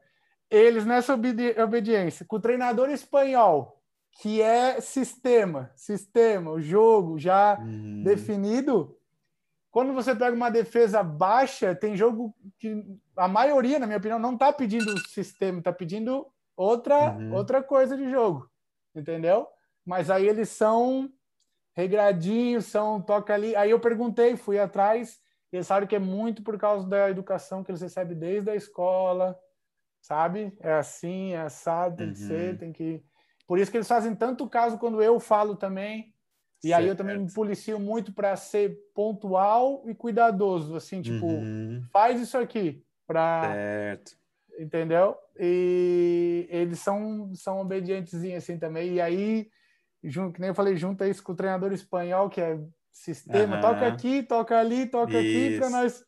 eles 0.50 0.84
nessa 0.84 1.14
obedi 1.14 1.54
obediência 1.60 2.24
com 2.24 2.36
o 2.36 2.40
treinador 2.40 2.90
espanhol, 2.90 3.80
que 4.20 4.40
é 4.40 4.80
sistema, 4.80 5.70
sistema, 5.74 6.50
o 6.50 6.60
jogo 6.60 7.18
já 7.18 7.58
uhum. 7.60 8.02
definido. 8.02 8.96
Quando 9.70 9.92
você 9.92 10.14
pega 10.14 10.34
uma 10.36 10.50
defesa 10.50 11.02
baixa, 11.02 11.74
tem 11.74 11.96
jogo 11.96 12.34
que 12.58 12.84
a 13.16 13.26
maioria, 13.26 13.78
na 13.78 13.86
minha 13.86 13.98
opinião, 13.98 14.18
não 14.18 14.34
está 14.34 14.52
pedindo 14.52 14.96
sistema, 15.08 15.58
está 15.58 15.72
pedindo 15.72 16.26
outra 16.56 17.12
uhum. 17.12 17.34
outra 17.34 17.62
coisa 17.62 17.96
de 17.96 18.08
jogo, 18.08 18.48
entendeu? 18.94 19.46
Mas 19.84 20.10
aí 20.10 20.26
eles 20.26 20.48
são 20.48 21.10
regradinhos, 21.74 22.66
são 22.66 23.00
toca 23.00 23.34
ali. 23.34 23.54
Aí 23.56 23.70
eu 23.70 23.80
perguntei, 23.80 24.36
fui 24.36 24.58
atrás, 24.58 25.20
eles 25.52 25.66
sabem 25.66 25.88
que 25.88 25.96
é 25.96 25.98
muito 25.98 26.42
por 26.42 26.58
causa 26.58 26.88
da 26.88 27.10
educação 27.10 27.62
que 27.62 27.70
eles 27.70 27.82
recebem 27.82 28.16
desde 28.16 28.50
a 28.50 28.56
escola, 28.56 29.38
sabe? 30.00 30.56
É 30.60 30.72
assim, 30.74 31.32
é 31.32 31.40
assado, 31.40 31.96
tem 31.96 32.06
uhum. 32.08 32.12
que 32.12 32.18
ser, 32.18 32.52
uhum. 32.52 32.58
tem 32.58 32.72
que 32.72 33.04
por 33.46 33.58
isso 33.58 33.70
que 33.70 33.76
eles 33.76 33.88
fazem 33.88 34.14
tanto 34.14 34.48
caso 34.48 34.78
quando 34.78 35.02
eu 35.02 35.20
falo 35.20 35.56
também. 35.56 36.12
E 36.62 36.68
certo. 36.68 36.80
aí 36.80 36.88
eu 36.88 36.96
também 36.96 37.18
me 37.18 37.32
policio 37.32 37.78
muito 37.78 38.12
para 38.12 38.34
ser 38.36 38.78
pontual 38.94 39.82
e 39.86 39.94
cuidadoso, 39.94 40.76
assim, 40.76 41.02
tipo, 41.02 41.26
uhum. 41.26 41.84
faz 41.92 42.20
isso 42.20 42.38
aqui 42.38 42.82
para 43.06 43.52
certo. 43.52 44.16
Entendeu? 44.58 45.16
E 45.38 46.46
eles 46.50 46.78
são 46.80 47.34
são 47.34 47.60
obedientes 47.60 48.14
assim 48.36 48.58
também. 48.58 48.94
E 48.94 49.00
aí, 49.00 49.48
junto, 50.02 50.34
que 50.34 50.40
nem 50.40 50.48
eu 50.48 50.54
falei, 50.54 50.76
junta 50.76 51.08
isso 51.08 51.22
com 51.22 51.32
o 51.32 51.36
treinador 51.36 51.72
espanhol, 51.72 52.28
que 52.28 52.40
é 52.40 52.58
sistema, 52.92 53.56
uhum. 53.56 53.62
toca 53.62 53.86
aqui, 53.86 54.22
toca 54.22 54.58
ali, 54.58 54.86
toca 54.86 55.20
isso. 55.20 55.46
aqui 55.46 55.58
para 55.58 55.70
nós. 55.70 56.04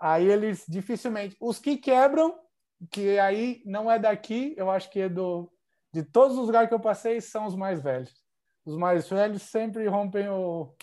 Aí 0.00 0.28
eles 0.30 0.64
dificilmente, 0.68 1.36
os 1.40 1.58
que 1.58 1.76
quebram, 1.76 2.38
que 2.90 3.18
aí 3.18 3.62
não 3.64 3.90
é 3.90 3.98
daqui, 3.98 4.54
eu 4.56 4.70
acho 4.70 4.90
que 4.90 5.00
é 5.00 5.08
do 5.08 5.50
de 5.92 6.02
todos 6.02 6.36
os 6.36 6.46
lugares 6.46 6.68
que 6.68 6.74
eu 6.74 6.80
passei, 6.80 7.20
são 7.20 7.46
os 7.46 7.56
mais 7.56 7.82
velhos. 7.82 8.12
Os 8.64 8.76
mais 8.76 9.08
velhos 9.08 9.42
sempre 9.42 9.86
rompem 9.86 10.28
o, 10.28 10.74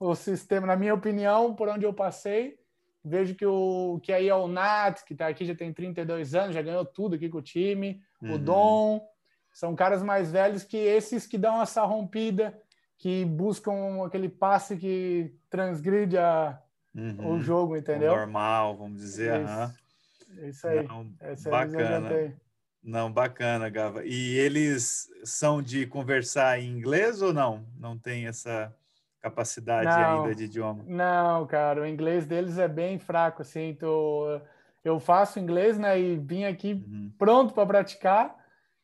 o 0.00 0.14
sistema, 0.14 0.66
na 0.66 0.76
minha 0.76 0.94
opinião, 0.94 1.54
por 1.54 1.68
onde 1.68 1.84
eu 1.84 1.92
passei. 1.92 2.58
Vejo 3.04 3.34
que, 3.34 3.44
o, 3.44 4.00
que 4.02 4.12
aí 4.12 4.28
é 4.28 4.34
o 4.34 4.48
Nat, 4.48 5.02
que 5.04 5.12
está 5.12 5.28
aqui, 5.28 5.44
já 5.44 5.54
tem 5.54 5.72
32 5.72 6.34
anos, 6.34 6.54
já 6.54 6.62
ganhou 6.62 6.84
tudo 6.86 7.16
aqui 7.16 7.28
com 7.28 7.38
o 7.38 7.42
time. 7.42 8.00
Uhum. 8.22 8.34
O 8.34 8.38
Dom. 8.38 9.08
São 9.52 9.76
caras 9.76 10.02
mais 10.02 10.32
velhos 10.32 10.64
que 10.64 10.76
esses 10.76 11.26
que 11.26 11.38
dão 11.38 11.62
essa 11.62 11.84
rompida, 11.84 12.58
que 12.98 13.24
buscam 13.24 14.04
aquele 14.04 14.28
passe 14.28 14.76
que 14.76 15.32
transgride 15.48 16.18
a, 16.18 16.58
uhum. 16.94 17.34
o 17.34 17.40
jogo, 17.40 17.76
entendeu? 17.76 18.12
O 18.12 18.16
normal, 18.16 18.76
vamos 18.76 19.00
dizer. 19.00 19.42
Isso, 19.42 19.52
uhum. 19.52 20.48
isso 20.48 20.66
aí. 20.66 20.88
Não, 20.88 21.04
bacana. 21.50 22.34
Não, 22.82 23.12
bacana, 23.12 23.68
Gava. 23.68 24.04
E 24.04 24.34
eles 24.36 25.08
são 25.24 25.62
de 25.62 25.86
conversar 25.86 26.58
em 26.60 26.68
inglês 26.68 27.22
ou 27.22 27.32
não? 27.32 27.64
Não 27.78 27.98
tem 27.98 28.26
essa 28.26 28.74
capacidade 29.24 29.86
não, 29.86 30.22
ainda 30.22 30.34
de 30.34 30.44
idioma? 30.44 30.84
Não, 30.86 31.46
cara, 31.46 31.82
o 31.82 31.86
inglês 31.86 32.26
deles 32.26 32.58
é 32.58 32.68
bem 32.68 32.98
fraco, 32.98 33.42
assim. 33.42 33.74
Tô, 33.74 34.40
eu 34.84 35.00
faço 35.00 35.38
inglês, 35.38 35.78
né, 35.78 35.98
e 35.98 36.16
vim 36.16 36.44
aqui 36.44 36.74
uhum. 36.74 37.12
pronto 37.18 37.54
para 37.54 37.66
praticar, 37.66 38.36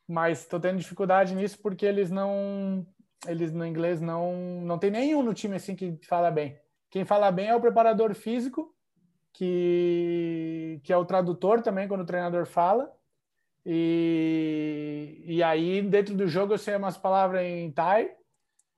mas 0.07 0.41
estou 0.41 0.59
tendo 0.59 0.79
dificuldade 0.79 1.35
nisso 1.35 1.59
porque 1.61 1.85
eles 1.85 2.09
não, 2.09 2.85
eles 3.27 3.51
no 3.51 3.65
inglês 3.65 4.01
não, 4.01 4.61
não 4.61 4.77
tem 4.77 4.91
nenhum 4.91 5.21
no 5.21 5.33
time 5.33 5.55
assim 5.55 5.75
que 5.75 5.99
fala 6.07 6.31
bem. 6.31 6.57
Quem 6.89 7.05
fala 7.05 7.31
bem 7.31 7.47
é 7.47 7.55
o 7.55 7.61
preparador 7.61 8.13
físico, 8.13 8.73
que, 9.33 10.81
que 10.83 10.91
é 10.91 10.97
o 10.97 11.05
tradutor 11.05 11.61
também 11.61 11.87
quando 11.87 12.01
o 12.01 12.05
treinador 12.05 12.45
fala 12.45 12.91
e, 13.65 15.21
e 15.23 15.43
aí, 15.43 15.81
dentro 15.81 16.15
do 16.15 16.27
jogo, 16.27 16.53
eu 16.53 16.57
sei 16.57 16.75
umas 16.75 16.97
palavras 16.97 17.43
em 17.43 17.71
Thai, 17.71 18.11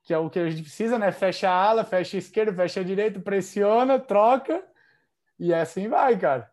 que 0.04 0.14
é 0.14 0.18
o 0.18 0.30
que 0.30 0.40
a 0.40 0.50
gente 0.50 0.64
precisa, 0.64 1.00
né? 1.00 1.12
Fecha 1.12 1.50
a 1.50 1.54
ala, 1.54 1.84
fecha 1.84 2.18
a 2.18 2.20
esquerda, 2.20 2.54
fecha 2.54 2.82
a 2.82 2.84
direita, 2.84 3.20
pressiona, 3.20 3.98
troca, 3.98 4.64
e 5.40 5.54
assim 5.54 5.88
vai, 5.88 6.18
cara. 6.18 6.52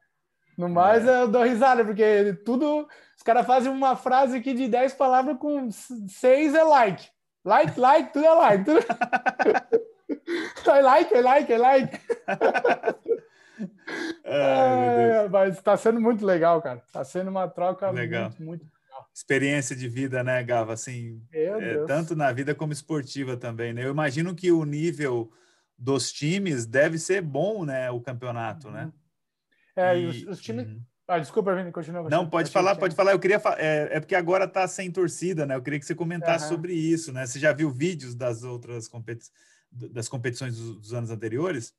No 0.57 0.69
mais, 0.69 1.07
é. 1.07 1.23
eu 1.23 1.29
dou 1.29 1.43
risada, 1.43 1.85
porque 1.85 2.35
tudo. 2.45 2.87
Os 3.17 3.23
caras 3.23 3.47
fazem 3.47 3.71
uma 3.71 3.97
frase 3.97 4.39
aqui 4.39 4.55
de 4.55 4.67
10 4.69 4.95
palavras 4.95 5.37
com 5.39 5.71
6 5.71 6.55
é 6.55 6.63
like. 6.63 7.09
Like, 7.45 7.79
like, 7.79 8.13
tudo 8.13 8.25
é 8.25 8.33
like. 8.33 8.65
Tudo... 8.65 8.81
I 10.67 10.83
like, 10.83 11.15
I 11.15 11.21
like, 11.21 11.53
I 11.53 11.57
like. 11.57 12.01
é, 14.25 15.29
mas 15.29 15.57
está 15.57 15.77
sendo 15.77 16.01
muito 16.01 16.25
legal, 16.25 16.63
cara. 16.63 16.83
Está 16.87 17.05
sendo 17.05 17.29
uma 17.31 17.49
troca 17.49 17.91
legal. 17.91 18.25
muito, 18.25 18.43
muito. 18.43 18.67
Experiência 19.21 19.77
de 19.77 19.87
vida, 19.87 20.25
né, 20.25 20.43
Gava? 20.43 20.73
Assim, 20.73 21.23
é, 21.31 21.85
tanto 21.85 22.17
na 22.17 22.33
vida 22.33 22.55
como 22.55 22.73
esportiva 22.73 23.37
também, 23.37 23.75
né? 23.75 23.85
Eu 23.85 23.91
imagino 23.91 24.35
que 24.35 24.51
o 24.51 24.65
nível 24.65 25.31
dos 25.77 26.11
times 26.11 26.65
deve 26.65 26.99
ser 26.99 27.21
bom, 27.21 27.67
né? 27.67 27.91
O 27.91 28.01
campeonato, 28.01 28.71
né? 28.71 28.85
uhum. 28.85 28.93
né? 29.77 29.91
É, 29.91 30.01
e, 30.01 30.07
os, 30.07 30.23
os 30.27 30.41
times. 30.41 30.67
Uhum. 30.67 30.81
Ah, 31.07 31.19
desculpa, 31.19 31.55
Vini, 31.55 31.71
continua. 31.71 32.09
Não, 32.09 32.27
pode 32.27 32.51
falar, 32.51 32.77
pode 32.77 32.95
falar. 32.95 33.13
Eu 33.13 33.19
queria 33.19 33.43
é, 33.59 33.97
é, 33.97 34.01
porque 34.01 34.15
agora 34.15 34.47
está 34.47 34.67
sem 34.67 34.91
torcida, 34.91 35.45
né? 35.45 35.55
Eu 35.55 35.63
queria 35.63 35.79
que 35.79 35.85
você 35.85 35.95
comentasse 35.95 36.47
uhum. 36.47 36.53
sobre 36.53 36.73
isso, 36.73 37.13
né? 37.13 37.27
Você 37.27 37.39
já 37.39 37.53
viu 37.53 37.69
vídeos 37.69 38.15
das 38.15 38.43
outras 38.43 38.89
competições, 38.89 39.35
das 39.71 40.09
competições 40.09 40.57
dos, 40.57 40.77
dos 40.77 40.95
anos 40.95 41.11
anteriores? 41.11 41.75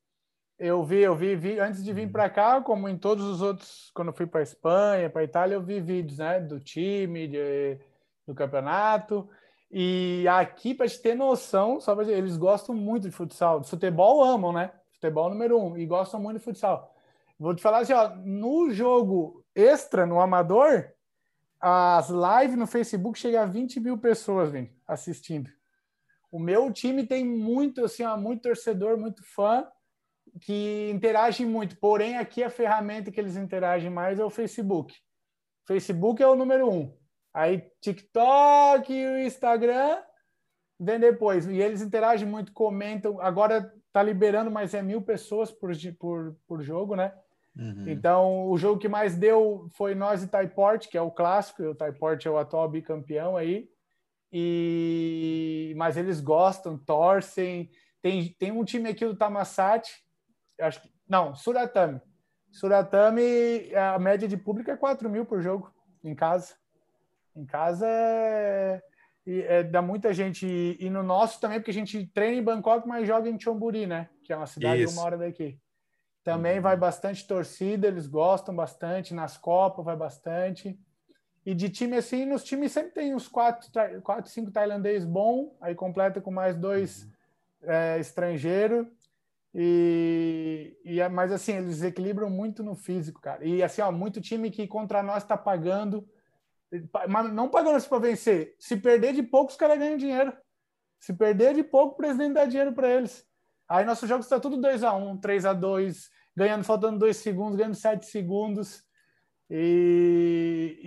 Eu 0.63 0.83
vi, 0.83 0.99
eu 0.99 1.15
vi, 1.15 1.35
vi 1.35 1.59
antes 1.59 1.83
de 1.83 1.91
vir 1.91 2.11
para 2.11 2.29
cá, 2.29 2.61
como 2.61 2.87
em 2.87 2.95
todos 2.95 3.25
os 3.25 3.41
outros, 3.41 3.89
quando 3.95 4.13
fui 4.13 4.27
para 4.27 4.43
Espanha, 4.43 5.09
para 5.09 5.23
Itália, 5.23 5.55
eu 5.55 5.61
vi 5.63 5.81
vídeos, 5.81 6.19
né, 6.19 6.39
do 6.39 6.59
time, 6.59 7.27
de, 7.27 7.79
do 8.27 8.35
campeonato. 8.35 9.27
E 9.71 10.23
aqui, 10.27 10.75
para 10.75 10.87
te 10.87 11.01
ter 11.01 11.15
noção, 11.15 11.79
só 11.79 11.95
pra, 11.95 12.05
eles 12.05 12.37
gostam 12.37 12.75
muito 12.75 13.09
de 13.09 13.11
futsal. 13.11 13.59
De 13.59 13.67
futebol 13.67 14.23
amam, 14.23 14.53
né? 14.53 14.71
Futebol 14.91 15.31
número 15.31 15.59
um, 15.59 15.75
e 15.75 15.83
gostam 15.87 16.19
muito 16.19 16.37
de 16.37 16.43
futsal. 16.43 16.95
Vou 17.39 17.55
te 17.55 17.61
falar 17.63 17.79
assim, 17.79 17.93
ó, 17.93 18.11
no 18.17 18.69
jogo 18.69 19.43
extra, 19.55 20.05
no 20.05 20.21
amador, 20.21 20.91
as 21.59 22.07
lives 22.07 22.55
no 22.55 22.67
Facebook 22.67 23.17
chegam 23.17 23.41
a 23.41 23.47
20 23.47 23.79
mil 23.79 23.97
pessoas 23.97 24.51
vem, 24.51 24.71
assistindo. 24.87 25.49
O 26.31 26.37
meu 26.37 26.71
time 26.71 27.03
tem 27.03 27.25
muito, 27.25 27.83
assim, 27.83 28.03
ó, 28.03 28.15
muito 28.15 28.43
torcedor, 28.43 28.95
muito 28.95 29.23
fã, 29.23 29.65
que 30.39 30.89
interage 30.91 31.45
muito. 31.45 31.77
Porém, 31.77 32.17
aqui 32.17 32.43
a 32.43 32.49
ferramenta 32.49 33.11
que 33.11 33.19
eles 33.19 33.35
interagem 33.35 33.89
mais 33.89 34.19
é 34.19 34.25
o 34.25 34.29
Facebook. 34.29 34.95
Facebook 35.67 36.21
é 36.21 36.27
o 36.27 36.35
número 36.35 36.69
um. 36.69 36.95
Aí 37.33 37.63
TikTok 37.81 38.93
e 38.93 39.07
o 39.07 39.19
Instagram 39.19 40.01
vem 40.79 40.99
depois. 40.99 41.45
E 41.45 41.61
eles 41.61 41.81
interagem 41.81 42.27
muito, 42.27 42.51
comentam. 42.51 43.19
Agora 43.21 43.73
tá 43.91 44.01
liberando, 44.01 44.49
mas 44.49 44.73
é 44.73 44.81
mil 44.81 45.01
pessoas 45.01 45.51
por, 45.51 45.71
por, 45.99 46.35
por 46.47 46.61
jogo, 46.61 46.95
né? 46.95 47.13
Uhum. 47.55 47.87
Então, 47.87 48.49
o 48.49 48.57
jogo 48.57 48.79
que 48.79 48.87
mais 48.87 49.15
deu 49.15 49.67
foi 49.71 49.93
nós 49.93 50.23
e 50.23 50.27
Taiport, 50.27 50.87
que 50.87 50.97
é 50.97 51.01
o 51.01 51.11
clássico. 51.11 51.63
O 51.63 51.75
Taiport 51.75 52.25
é 52.25 52.29
o 52.29 52.37
atual 52.37 52.69
bicampeão 52.69 53.35
aí. 53.35 53.69
E 54.31 55.73
mas 55.75 55.97
eles 55.97 56.21
gostam, 56.21 56.77
torcem. 56.77 57.69
Tem, 58.01 58.33
tem 58.39 58.51
um 58.51 58.63
time 58.63 58.89
aqui 58.89 59.05
do 59.05 59.15
Tamasati, 59.15 59.91
acho 60.61 60.81
que 60.81 60.91
não, 61.07 61.35
Suratami. 61.35 62.01
Suratami, 62.51 63.73
a 63.75 63.99
média 63.99 64.27
de 64.27 64.37
público 64.37 64.71
é 64.71 64.77
4 64.77 65.09
mil 65.09 65.25
por 65.25 65.41
jogo 65.41 65.73
em 66.03 66.15
casa. 66.15 66.55
Em 67.35 67.45
casa 67.45 67.85
é, 67.87 68.81
é, 69.25 69.63
dá 69.63 69.81
muita 69.81 70.13
gente. 70.13 70.77
E, 70.79 70.89
no 70.89 71.03
nosso 71.03 71.39
também, 71.39 71.59
porque 71.59 71.71
a 71.71 71.73
gente 71.73 72.05
treina 72.07 72.37
em 72.37 72.43
Bangkok, 72.43 72.87
mas 72.87 73.07
joga 73.07 73.29
em 73.29 73.39
Chonburi, 73.39 73.85
né? 73.85 74.09
Que 74.23 74.33
é 74.33 74.37
uma 74.37 74.47
cidade 74.47 74.83
Isso. 74.83 74.93
uma 74.93 75.03
hora 75.03 75.17
daqui. 75.17 75.59
Também 76.23 76.57
uhum. 76.57 76.61
vai 76.61 76.77
bastante 76.77 77.25
torcida, 77.25 77.87
eles 77.87 78.05
gostam 78.05 78.55
bastante. 78.55 79.13
Nas 79.13 79.37
Copas 79.37 79.85
vai 79.85 79.95
bastante. 79.95 80.77
E 81.45 81.55
de 81.55 81.69
time 81.69 81.97
assim, 81.97 82.25
nos 82.25 82.43
times 82.43 82.71
sempre 82.71 82.91
tem 82.91 83.15
uns 83.15 83.27
quatro, 83.27 83.67
quatro 84.03 84.29
cinco 84.29 84.51
tailandês 84.51 85.03
bom, 85.03 85.57
aí 85.59 85.73
completa 85.73 86.21
com 86.21 86.31
mais 86.31 86.55
dois 86.55 87.03
uhum. 87.03 87.71
é, 87.71 87.99
estrangeiros. 87.99 88.87
E, 89.53 90.77
e, 90.85 91.09
mas 91.09 91.31
assim, 91.31 91.57
eles 91.57 91.83
equilibram 91.83 92.29
muito 92.29 92.63
no 92.63 92.75
físico, 92.75 93.19
cara. 93.19 93.45
E 93.45 93.61
assim, 93.61 93.81
ó, 93.81 93.91
muito 93.91 94.21
time 94.21 94.49
que 94.49 94.67
contra 94.67 95.03
nós 95.03 95.23
está 95.23 95.37
pagando 95.37 96.07
mas 97.07 97.33
não 97.33 97.49
pagando 97.49 97.83
para 97.87 97.99
vencer. 97.99 98.55
Se 98.57 98.77
perder 98.77 99.13
de 99.13 99.23
pouco, 99.23 99.51
os 99.51 99.57
caras 99.57 99.77
ganham 99.77 99.97
dinheiro. 99.97 100.33
Se 100.99 101.13
perder 101.13 101.53
de 101.53 101.63
pouco, 101.63 101.93
o 101.93 101.97
presidente 101.97 102.33
dá 102.33 102.45
dinheiro 102.45 102.71
para 102.73 102.89
eles. 102.89 103.25
Aí 103.67 103.83
nosso 103.85 104.07
jogo 104.07 104.21
está 104.21 104.39
tudo 104.39 104.57
2 104.57 104.83
a 104.83 104.93
1 104.93 105.17
3 105.17 105.45
a 105.45 105.53
2 105.53 106.09
ganhando, 106.35 106.63
faltando 106.63 106.99
2 106.99 107.17
segundos, 107.17 107.55
ganhando 107.57 107.75
7 107.75 108.05
segundos. 108.05 108.83
E, 109.49 110.79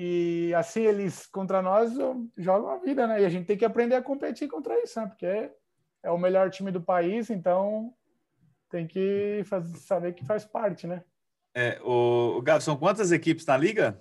e, 0.48 0.55
assim 0.55 0.83
eles 0.83 1.27
contra 1.27 1.61
nós 1.61 1.92
jogam 2.38 2.70
a 2.70 2.79
vida, 2.79 3.07
né? 3.07 3.20
E 3.20 3.27
a 3.27 3.29
gente 3.29 3.46
tem 3.46 3.59
que 3.59 3.64
aprender 3.64 3.94
a 3.94 4.03
competir 4.03 4.48
contra 4.48 4.83
isso, 4.83 4.98
né? 4.98 5.07
Porque 5.07 5.27
é, 5.27 5.53
é 6.03 6.11
o 6.11 6.16
melhor 6.16 6.48
time 6.50 6.70
do 6.70 6.81
país, 6.81 7.29
então 7.29 7.92
tem 8.76 8.87
que 8.87 9.42
fazer, 9.44 9.76
saber 9.78 10.12
que 10.14 10.24
faz 10.24 10.44
parte, 10.44 10.87
né? 10.87 11.04
É, 11.54 11.80
o, 11.82 12.38
o 12.38 12.42
Gabo, 12.42 12.60
são 12.60 12.76
quantas 12.76 13.12
equipes 13.12 13.46
na 13.46 13.56
liga? 13.56 14.00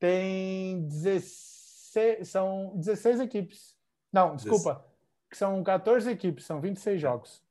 tem 0.00 0.80
16, 0.88 2.26
são 2.26 2.72
16 2.74 3.20
equipes. 3.20 3.76
Não, 4.10 4.34
desculpa. 4.34 4.84
São 5.32 5.62
14 5.62 6.10
equipes, 6.10 6.46
são 6.46 6.60
26 6.60 7.00
jogos. 7.00 7.44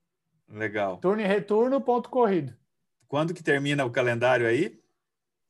Legal. 0.49 0.97
Turno 0.97 1.21
e 1.21 1.25
retorno, 1.25 1.79
ponto 1.79 2.09
corrido. 2.09 2.53
Quando 3.07 3.33
que 3.33 3.43
termina 3.43 3.85
o 3.85 3.91
calendário 3.91 4.47
aí? 4.47 4.81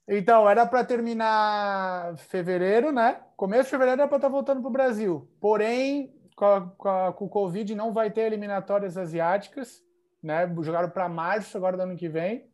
Então, 0.07 0.47
era 0.47 0.65
para 0.65 0.83
terminar 0.83 2.17
fevereiro, 2.17 2.91
né? 2.91 3.21
Começo 3.37 3.65
de 3.65 3.69
fevereiro 3.69 4.01
era 4.01 4.07
para 4.07 4.17
estar 4.17 4.27
tá 4.27 4.31
voltando 4.31 4.59
para 4.59 4.69
o 4.69 4.73
Brasil. 4.73 5.31
Porém, 5.39 6.13
com, 6.35 6.45
a, 6.45 6.61
com, 6.61 6.89
a, 6.89 7.13
com, 7.13 7.25
o 7.25 7.29
Covid 7.29 7.73
não 7.75 7.93
vai 7.93 8.11
ter 8.11 8.21
eliminatórias 8.21 8.97
asiáticas, 8.97 9.81
né? 10.21 10.47
Jogaram 10.61 10.89
para 10.89 11.09
março 11.09 11.57
agora 11.57 11.77
do 11.77 11.83
ano 11.83 11.97
que 11.97 12.09
vem. 12.09 12.49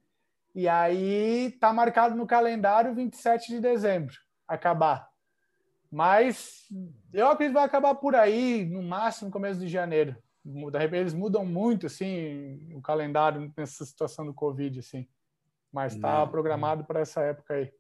E 0.54 0.67
aí 0.67 1.51
tá 1.60 1.73
marcado 1.73 2.15
no 2.15 2.25
calendário 2.25 2.95
27 2.95 3.54
de 3.54 3.60
dezembro 3.60 4.15
acabar. 4.47 5.10
Mas 5.91 6.65
eu 7.13 7.28
acredito 7.28 7.54
que 7.54 7.60
vai 7.60 7.65
acabar 7.65 7.95
por 7.95 8.15
aí, 8.15 8.65
no 8.65 8.82
máximo 8.82 9.32
começo 9.32 9.60
de 9.60 9.67
janeiro. 9.67 10.15
Eles 10.91 11.13
mudam 11.13 11.45
muito, 11.45 11.88
assim, 11.88 12.60
o 12.73 12.82
calendário 12.82 13.51
nessa 13.58 13.84
situação 13.84 14.25
do 14.25 14.34
Covid, 14.34 14.80
assim. 14.80 15.08
Mas 15.71 15.95
está 15.95 16.25
programado 16.28 16.86
para 16.86 16.99
essa 16.99 17.21
época 17.21 17.56
aí. 17.56 17.71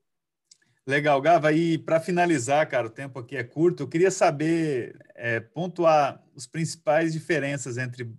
Legal, 0.87 1.19
Gava. 1.21 1.51
E 1.51 1.77
para 1.77 1.99
finalizar, 1.99 2.67
cara, 2.67 2.87
o 2.87 2.91
tempo 2.91 3.19
aqui 3.19 3.35
é 3.35 3.43
curto, 3.43 3.83
eu 3.83 3.87
queria 3.87 4.11
saber, 4.11 4.97
é, 5.15 5.39
pontuar 5.39 6.23
as 6.35 6.45
principais 6.45 7.13
diferenças 7.13 7.77
entre 7.77 8.13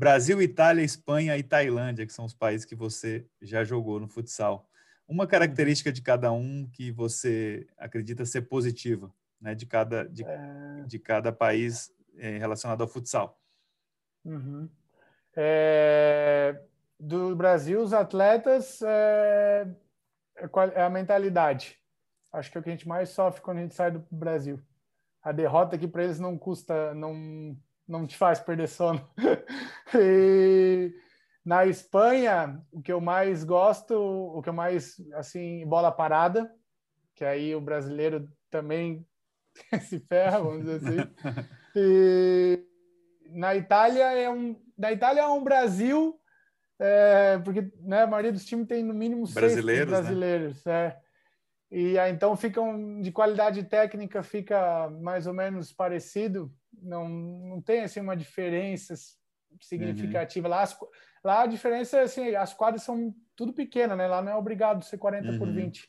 Brasil, 0.00 0.40
Itália, 0.40 0.82
Espanha 0.82 1.36
e 1.36 1.42
Tailândia, 1.42 2.06
que 2.06 2.12
são 2.14 2.24
os 2.24 2.32
países 2.32 2.64
que 2.64 2.74
você 2.74 3.26
já 3.42 3.62
jogou 3.62 4.00
no 4.00 4.08
futsal 4.08 4.66
uma 5.06 5.26
característica 5.26 5.92
de 5.92 6.00
cada 6.00 6.32
um 6.32 6.66
que 6.72 6.90
você 6.90 7.66
acredita 7.76 8.24
ser 8.24 8.42
positiva, 8.42 9.12
né, 9.38 9.54
de 9.54 9.66
cada 9.66 10.08
de, 10.08 10.24
é... 10.24 10.84
de 10.86 10.98
cada 10.98 11.30
país 11.32 11.92
é, 12.16 12.38
relacionado 12.38 12.80
ao 12.80 12.88
futsal. 12.88 13.38
Uhum. 14.24 14.70
É, 15.36 16.62
do 16.98 17.36
Brasil, 17.36 17.82
os 17.82 17.92
atletas 17.92 18.80
é, 18.80 19.68
é, 20.36 20.48
é, 20.76 20.82
a 20.82 20.88
mentalidade. 20.88 21.76
Acho 22.32 22.50
que 22.50 22.56
é 22.56 22.60
o 22.60 22.64
que 22.64 22.70
a 22.70 22.72
gente 22.72 22.88
mais 22.88 23.10
sofre 23.10 23.42
quando 23.42 23.58
a 23.58 23.62
gente 23.62 23.74
sai 23.74 23.90
do 23.90 24.02
Brasil. 24.10 24.58
A 25.22 25.30
derrota 25.30 25.76
aqui 25.76 25.86
para 25.86 26.04
eles 26.04 26.18
não 26.18 26.38
custa, 26.38 26.94
não 26.94 27.54
não 27.90 28.06
te 28.06 28.16
faz 28.16 28.38
perder 28.38 28.68
sono. 28.68 29.06
e 29.94 30.94
na 31.44 31.66
Espanha, 31.66 32.64
o 32.70 32.80
que 32.80 32.92
eu 32.92 33.00
mais 33.00 33.42
gosto, 33.42 33.94
o 33.94 34.40
que 34.40 34.48
eu 34.48 34.52
mais, 34.52 34.96
assim, 35.14 35.66
bola 35.66 35.90
parada, 35.90 36.54
que 37.14 37.24
aí 37.24 37.54
o 37.54 37.60
brasileiro 37.60 38.30
também 38.48 39.04
se 39.82 39.98
ferra, 39.98 40.38
vamos 40.38 40.64
dizer 40.64 40.76
assim. 40.76 41.46
E 41.74 42.64
na 43.30 43.54
Itália 43.56 44.12
é 44.12 44.30
um, 44.30 44.56
na 44.78 44.92
Itália 44.92 45.22
é 45.22 45.26
um 45.26 45.42
Brasil, 45.42 46.18
é, 46.78 47.38
porque 47.44 47.72
né, 47.80 48.02
a 48.02 48.06
maioria 48.06 48.32
dos 48.32 48.44
times 48.44 48.66
tem 48.66 48.82
no 48.84 48.94
mínimo 48.94 49.26
brasileiros, 49.26 49.90
seis 49.90 50.02
brasileiros, 50.02 50.64
né? 50.64 50.86
é. 50.86 51.00
E 51.72 51.98
aí, 51.98 52.12
então 52.12 52.36
ficam 52.36 53.00
de 53.00 53.12
qualidade 53.12 53.62
técnica 53.62 54.24
fica 54.24 54.90
mais 54.90 55.26
ou 55.28 55.32
menos 55.32 55.72
parecido, 55.72 56.52
não, 56.82 57.08
não 57.08 57.60
tem 57.60 57.82
assim 57.82 58.00
uma 58.00 58.16
diferença 58.16 58.94
significativa 59.60 60.48
uhum. 60.48 60.54
lá. 60.54 60.62
As, 60.62 60.78
Lá 61.22 61.42
a 61.42 61.46
diferença 61.46 61.98
é 61.98 62.02
assim, 62.02 62.34
as 62.34 62.54
quadras 62.54 62.82
são 62.82 63.14
tudo 63.36 63.52
pequenas, 63.52 63.96
né? 63.96 64.06
Lá 64.06 64.22
não 64.22 64.32
é 64.32 64.36
obrigado 64.36 64.84
ser 64.84 64.96
40 64.96 65.32
uhum. 65.32 65.38
por 65.38 65.48
20. 65.52 65.88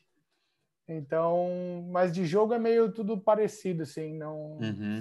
Então, 0.87 1.87
mas 1.89 2.11
de 2.11 2.25
jogo 2.25 2.53
é 2.53 2.59
meio 2.59 2.91
tudo 2.91 3.17
parecido, 3.17 3.83
assim, 3.83 4.13
não, 4.17 4.57
uhum. 4.57 4.99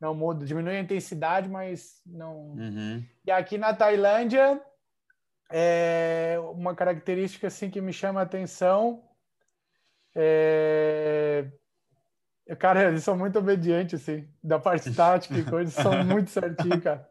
não 0.00 0.14
muda. 0.14 0.46
Diminui 0.46 0.76
a 0.76 0.80
intensidade, 0.80 1.48
mas 1.48 2.00
não. 2.06 2.50
Uhum. 2.50 3.04
E 3.24 3.32
aqui 3.32 3.58
na 3.58 3.74
Tailândia, 3.74 4.62
é 5.50 6.36
uma 6.52 6.74
característica 6.74 7.48
assim 7.48 7.68
que 7.68 7.80
me 7.80 7.92
chama 7.92 8.20
a 8.20 8.24
atenção 8.24 9.02
É... 10.14 11.50
Cara, 12.58 12.88
eles 12.88 13.02
são 13.02 13.16
muito 13.16 13.38
obedientes, 13.38 14.02
assim, 14.02 14.26
da 14.42 14.58
parte 14.58 14.94
tática 14.94 15.38
e 15.38 15.42
coisas, 15.48 15.74
são 15.74 16.04
muito 16.04 16.30
certinhos, 16.30 16.82
cara. 16.82 17.08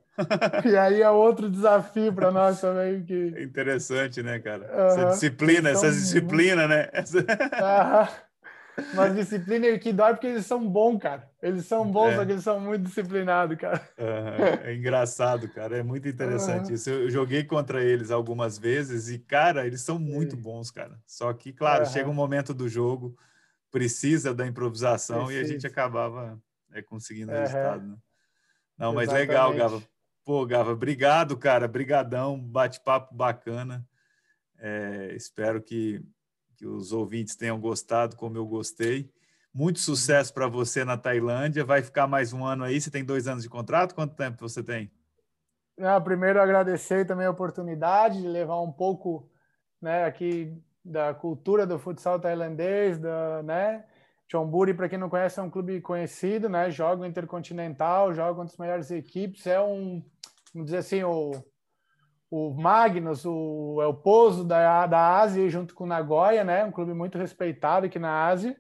E 0.64 0.78
aí 0.78 1.02
é 1.02 1.10
outro 1.10 1.50
desafio 1.50 2.14
para 2.14 2.32
nós 2.32 2.62
também. 2.62 3.04
Que... 3.04 3.34
É 3.36 3.44
interessante, 3.44 4.22
né, 4.22 4.40
cara? 4.40 4.70
Uhum. 4.72 4.86
Essa 4.86 5.06
disciplina, 5.06 5.70
essa 5.70 5.90
disciplina, 5.90 6.68
né? 6.68 6.90
Essa... 6.94 7.18
Uhum. 7.18 8.08
Mas 8.96 9.16
disciplina 9.16 9.78
que 9.78 9.94
dói 9.94 10.14
porque 10.14 10.28
eles 10.28 10.46
são 10.46 10.68
bons, 10.68 11.00
cara. 11.00 11.30
Eles 11.42 11.66
são 11.66 11.86
bons, 11.90 12.12
é. 12.12 12.16
só 12.16 12.26
que 12.26 12.32
eles 12.32 12.44
são 12.44 12.60
muito 12.60 12.84
disciplinados, 12.84 13.58
cara. 13.58 13.82
Uhum. 13.98 14.68
É 14.68 14.76
engraçado, 14.76 15.48
cara. 15.50 15.78
É 15.78 15.84
muito 15.84 16.08
interessante 16.08 16.74
isso. 16.74 16.90
Eu 16.90 17.10
joguei 17.10 17.44
contra 17.44 17.84
eles 17.84 18.10
algumas 18.10 18.58
vezes 18.58 19.10
e, 19.10 19.20
cara, 19.20 19.66
eles 19.66 19.82
são 19.82 20.00
muito 20.00 20.36
bons, 20.36 20.72
cara. 20.72 20.98
Só 21.06 21.32
que, 21.34 21.54
claro, 21.54 21.86
chega 21.86 22.10
um 22.10 22.14
momento 22.14 22.54
do 22.54 22.68
jogo, 22.68 23.16
precisa 23.74 24.36
da 24.36 24.46
improvisação 24.46 25.26
precisa. 25.26 25.42
e 25.42 25.44
a 25.44 25.48
gente 25.48 25.66
acabava 25.66 26.40
é, 26.72 26.82
conseguindo 26.84 27.32
resultado. 27.32 27.88
Né? 27.88 27.98
Não, 28.78 28.94
mas 28.94 29.10
Exatamente. 29.10 29.28
legal, 29.28 29.54
Gava. 29.56 29.84
Pô, 30.24 30.46
Gava, 30.46 30.72
obrigado, 30.72 31.36
cara. 31.36 31.68
Brigadão, 31.68 32.40
bate-papo 32.40 33.16
bacana. 33.16 33.84
É, 34.60 35.12
espero 35.16 35.62
que 35.62 36.06
que 36.56 36.68
os 36.68 36.92
ouvintes 36.92 37.36
tenham 37.36 37.60
gostado, 37.60 38.16
como 38.16 38.38
eu 38.38 38.46
gostei. 38.46 39.12
Muito 39.54 39.78
uhum. 39.78 39.84
sucesso 39.84 40.34
para 40.34 40.48
você 40.48 40.86
na 40.86 40.96
Tailândia. 40.96 41.66
Vai 41.66 41.82
ficar 41.82 42.08
mais 42.08 42.32
um 42.32 42.46
ano 42.46 42.64
aí? 42.64 42.80
Você 42.80 42.90
tem 42.90 43.04
dois 43.04 43.28
anos 43.28 43.44
de 43.44 43.50
contrato? 43.50 43.96
Quanto 43.96 44.16
tempo 44.16 44.38
você 44.40 44.64
tem? 44.64 44.92
Ah, 45.80 46.00
primeiro, 46.00 46.40
agradecer 46.40 47.06
também 47.06 47.26
a 47.26 47.32
oportunidade 47.32 48.22
de 48.22 48.28
levar 48.28 48.62
um 48.62 48.72
pouco 48.72 49.30
né, 49.82 50.06
aqui 50.06 50.56
da 50.84 51.14
cultura 51.14 51.66
do 51.66 51.80
futsal 51.80 52.20
tailandês, 52.20 52.98
da, 53.00 53.44
né? 53.44 53.86
Chonburi, 54.30 54.74
para 54.74 54.90
quem 54.90 54.98
não 54.98 55.10
conhece, 55.10 55.40
é 55.40 55.44
um 55.44 55.50
clube 55.50 55.80
conhecido, 55.82 56.50
né? 56.50 56.70
Joga 56.72 57.08
intercontinental, 57.08 58.14
joga 58.14 58.36
com 58.36 58.42
as 58.42 58.58
melhores 58.58 58.90
equipes, 58.92 59.46
é 59.46 59.62
um, 59.62 60.04
vamos 60.54 60.66
dizer 60.66 60.78
assim, 60.78 61.04
o 61.04 61.32
o 62.36 62.50
Magnus, 62.52 63.26
o, 63.28 63.80
é 63.80 63.86
o 63.86 63.94
Pouso 63.94 64.44
da, 64.44 64.88
da 64.88 65.20
Ásia, 65.20 65.48
junto 65.50 65.76
com 65.76 65.84
o 65.84 65.88
Nagoya, 65.88 66.44
né? 66.44 66.66
Um 66.66 66.72
clube 66.72 66.92
muito 66.92 67.16
respeitado 67.16 67.86
aqui 67.86 68.00
na 68.00 68.26
Ásia. 68.26 68.58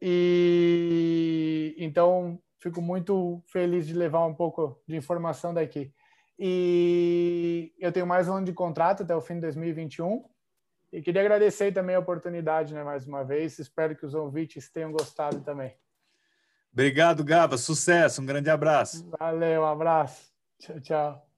E 0.00 1.76
então 1.78 2.40
fico 2.62 2.80
muito 2.80 3.42
feliz 3.46 3.86
de 3.86 3.92
levar 3.92 4.24
um 4.24 4.34
pouco 4.34 4.80
de 4.88 4.96
informação 4.96 5.52
daqui. 5.52 5.92
E 6.38 7.74
eu 7.78 7.92
tenho 7.92 8.06
mais 8.06 8.26
um 8.26 8.36
ano 8.36 8.46
de 8.46 8.54
contrato 8.54 9.02
até 9.02 9.14
o 9.14 9.20
fim 9.20 9.34
de 9.34 9.42
2021. 9.42 10.24
E 10.92 11.00
queria 11.00 11.20
agradecer 11.22 11.72
também 11.72 11.94
a 11.94 12.00
oportunidade, 12.00 12.74
né, 12.74 12.82
mais 12.82 13.06
uma 13.06 13.24
vez. 13.24 13.58
Espero 13.58 13.94
que 13.94 14.04
os 14.04 14.14
ouvintes 14.14 14.70
tenham 14.70 14.90
gostado 14.90 15.40
também. 15.40 15.76
Obrigado, 16.72 17.24
Gaba. 17.24 17.56
Sucesso. 17.56 18.22
Um 18.22 18.26
grande 18.26 18.50
abraço. 18.50 19.08
Valeu, 19.18 19.62
um 19.62 19.66
abraço. 19.66 20.32
Tchau, 20.58 20.80
tchau. 20.80 21.29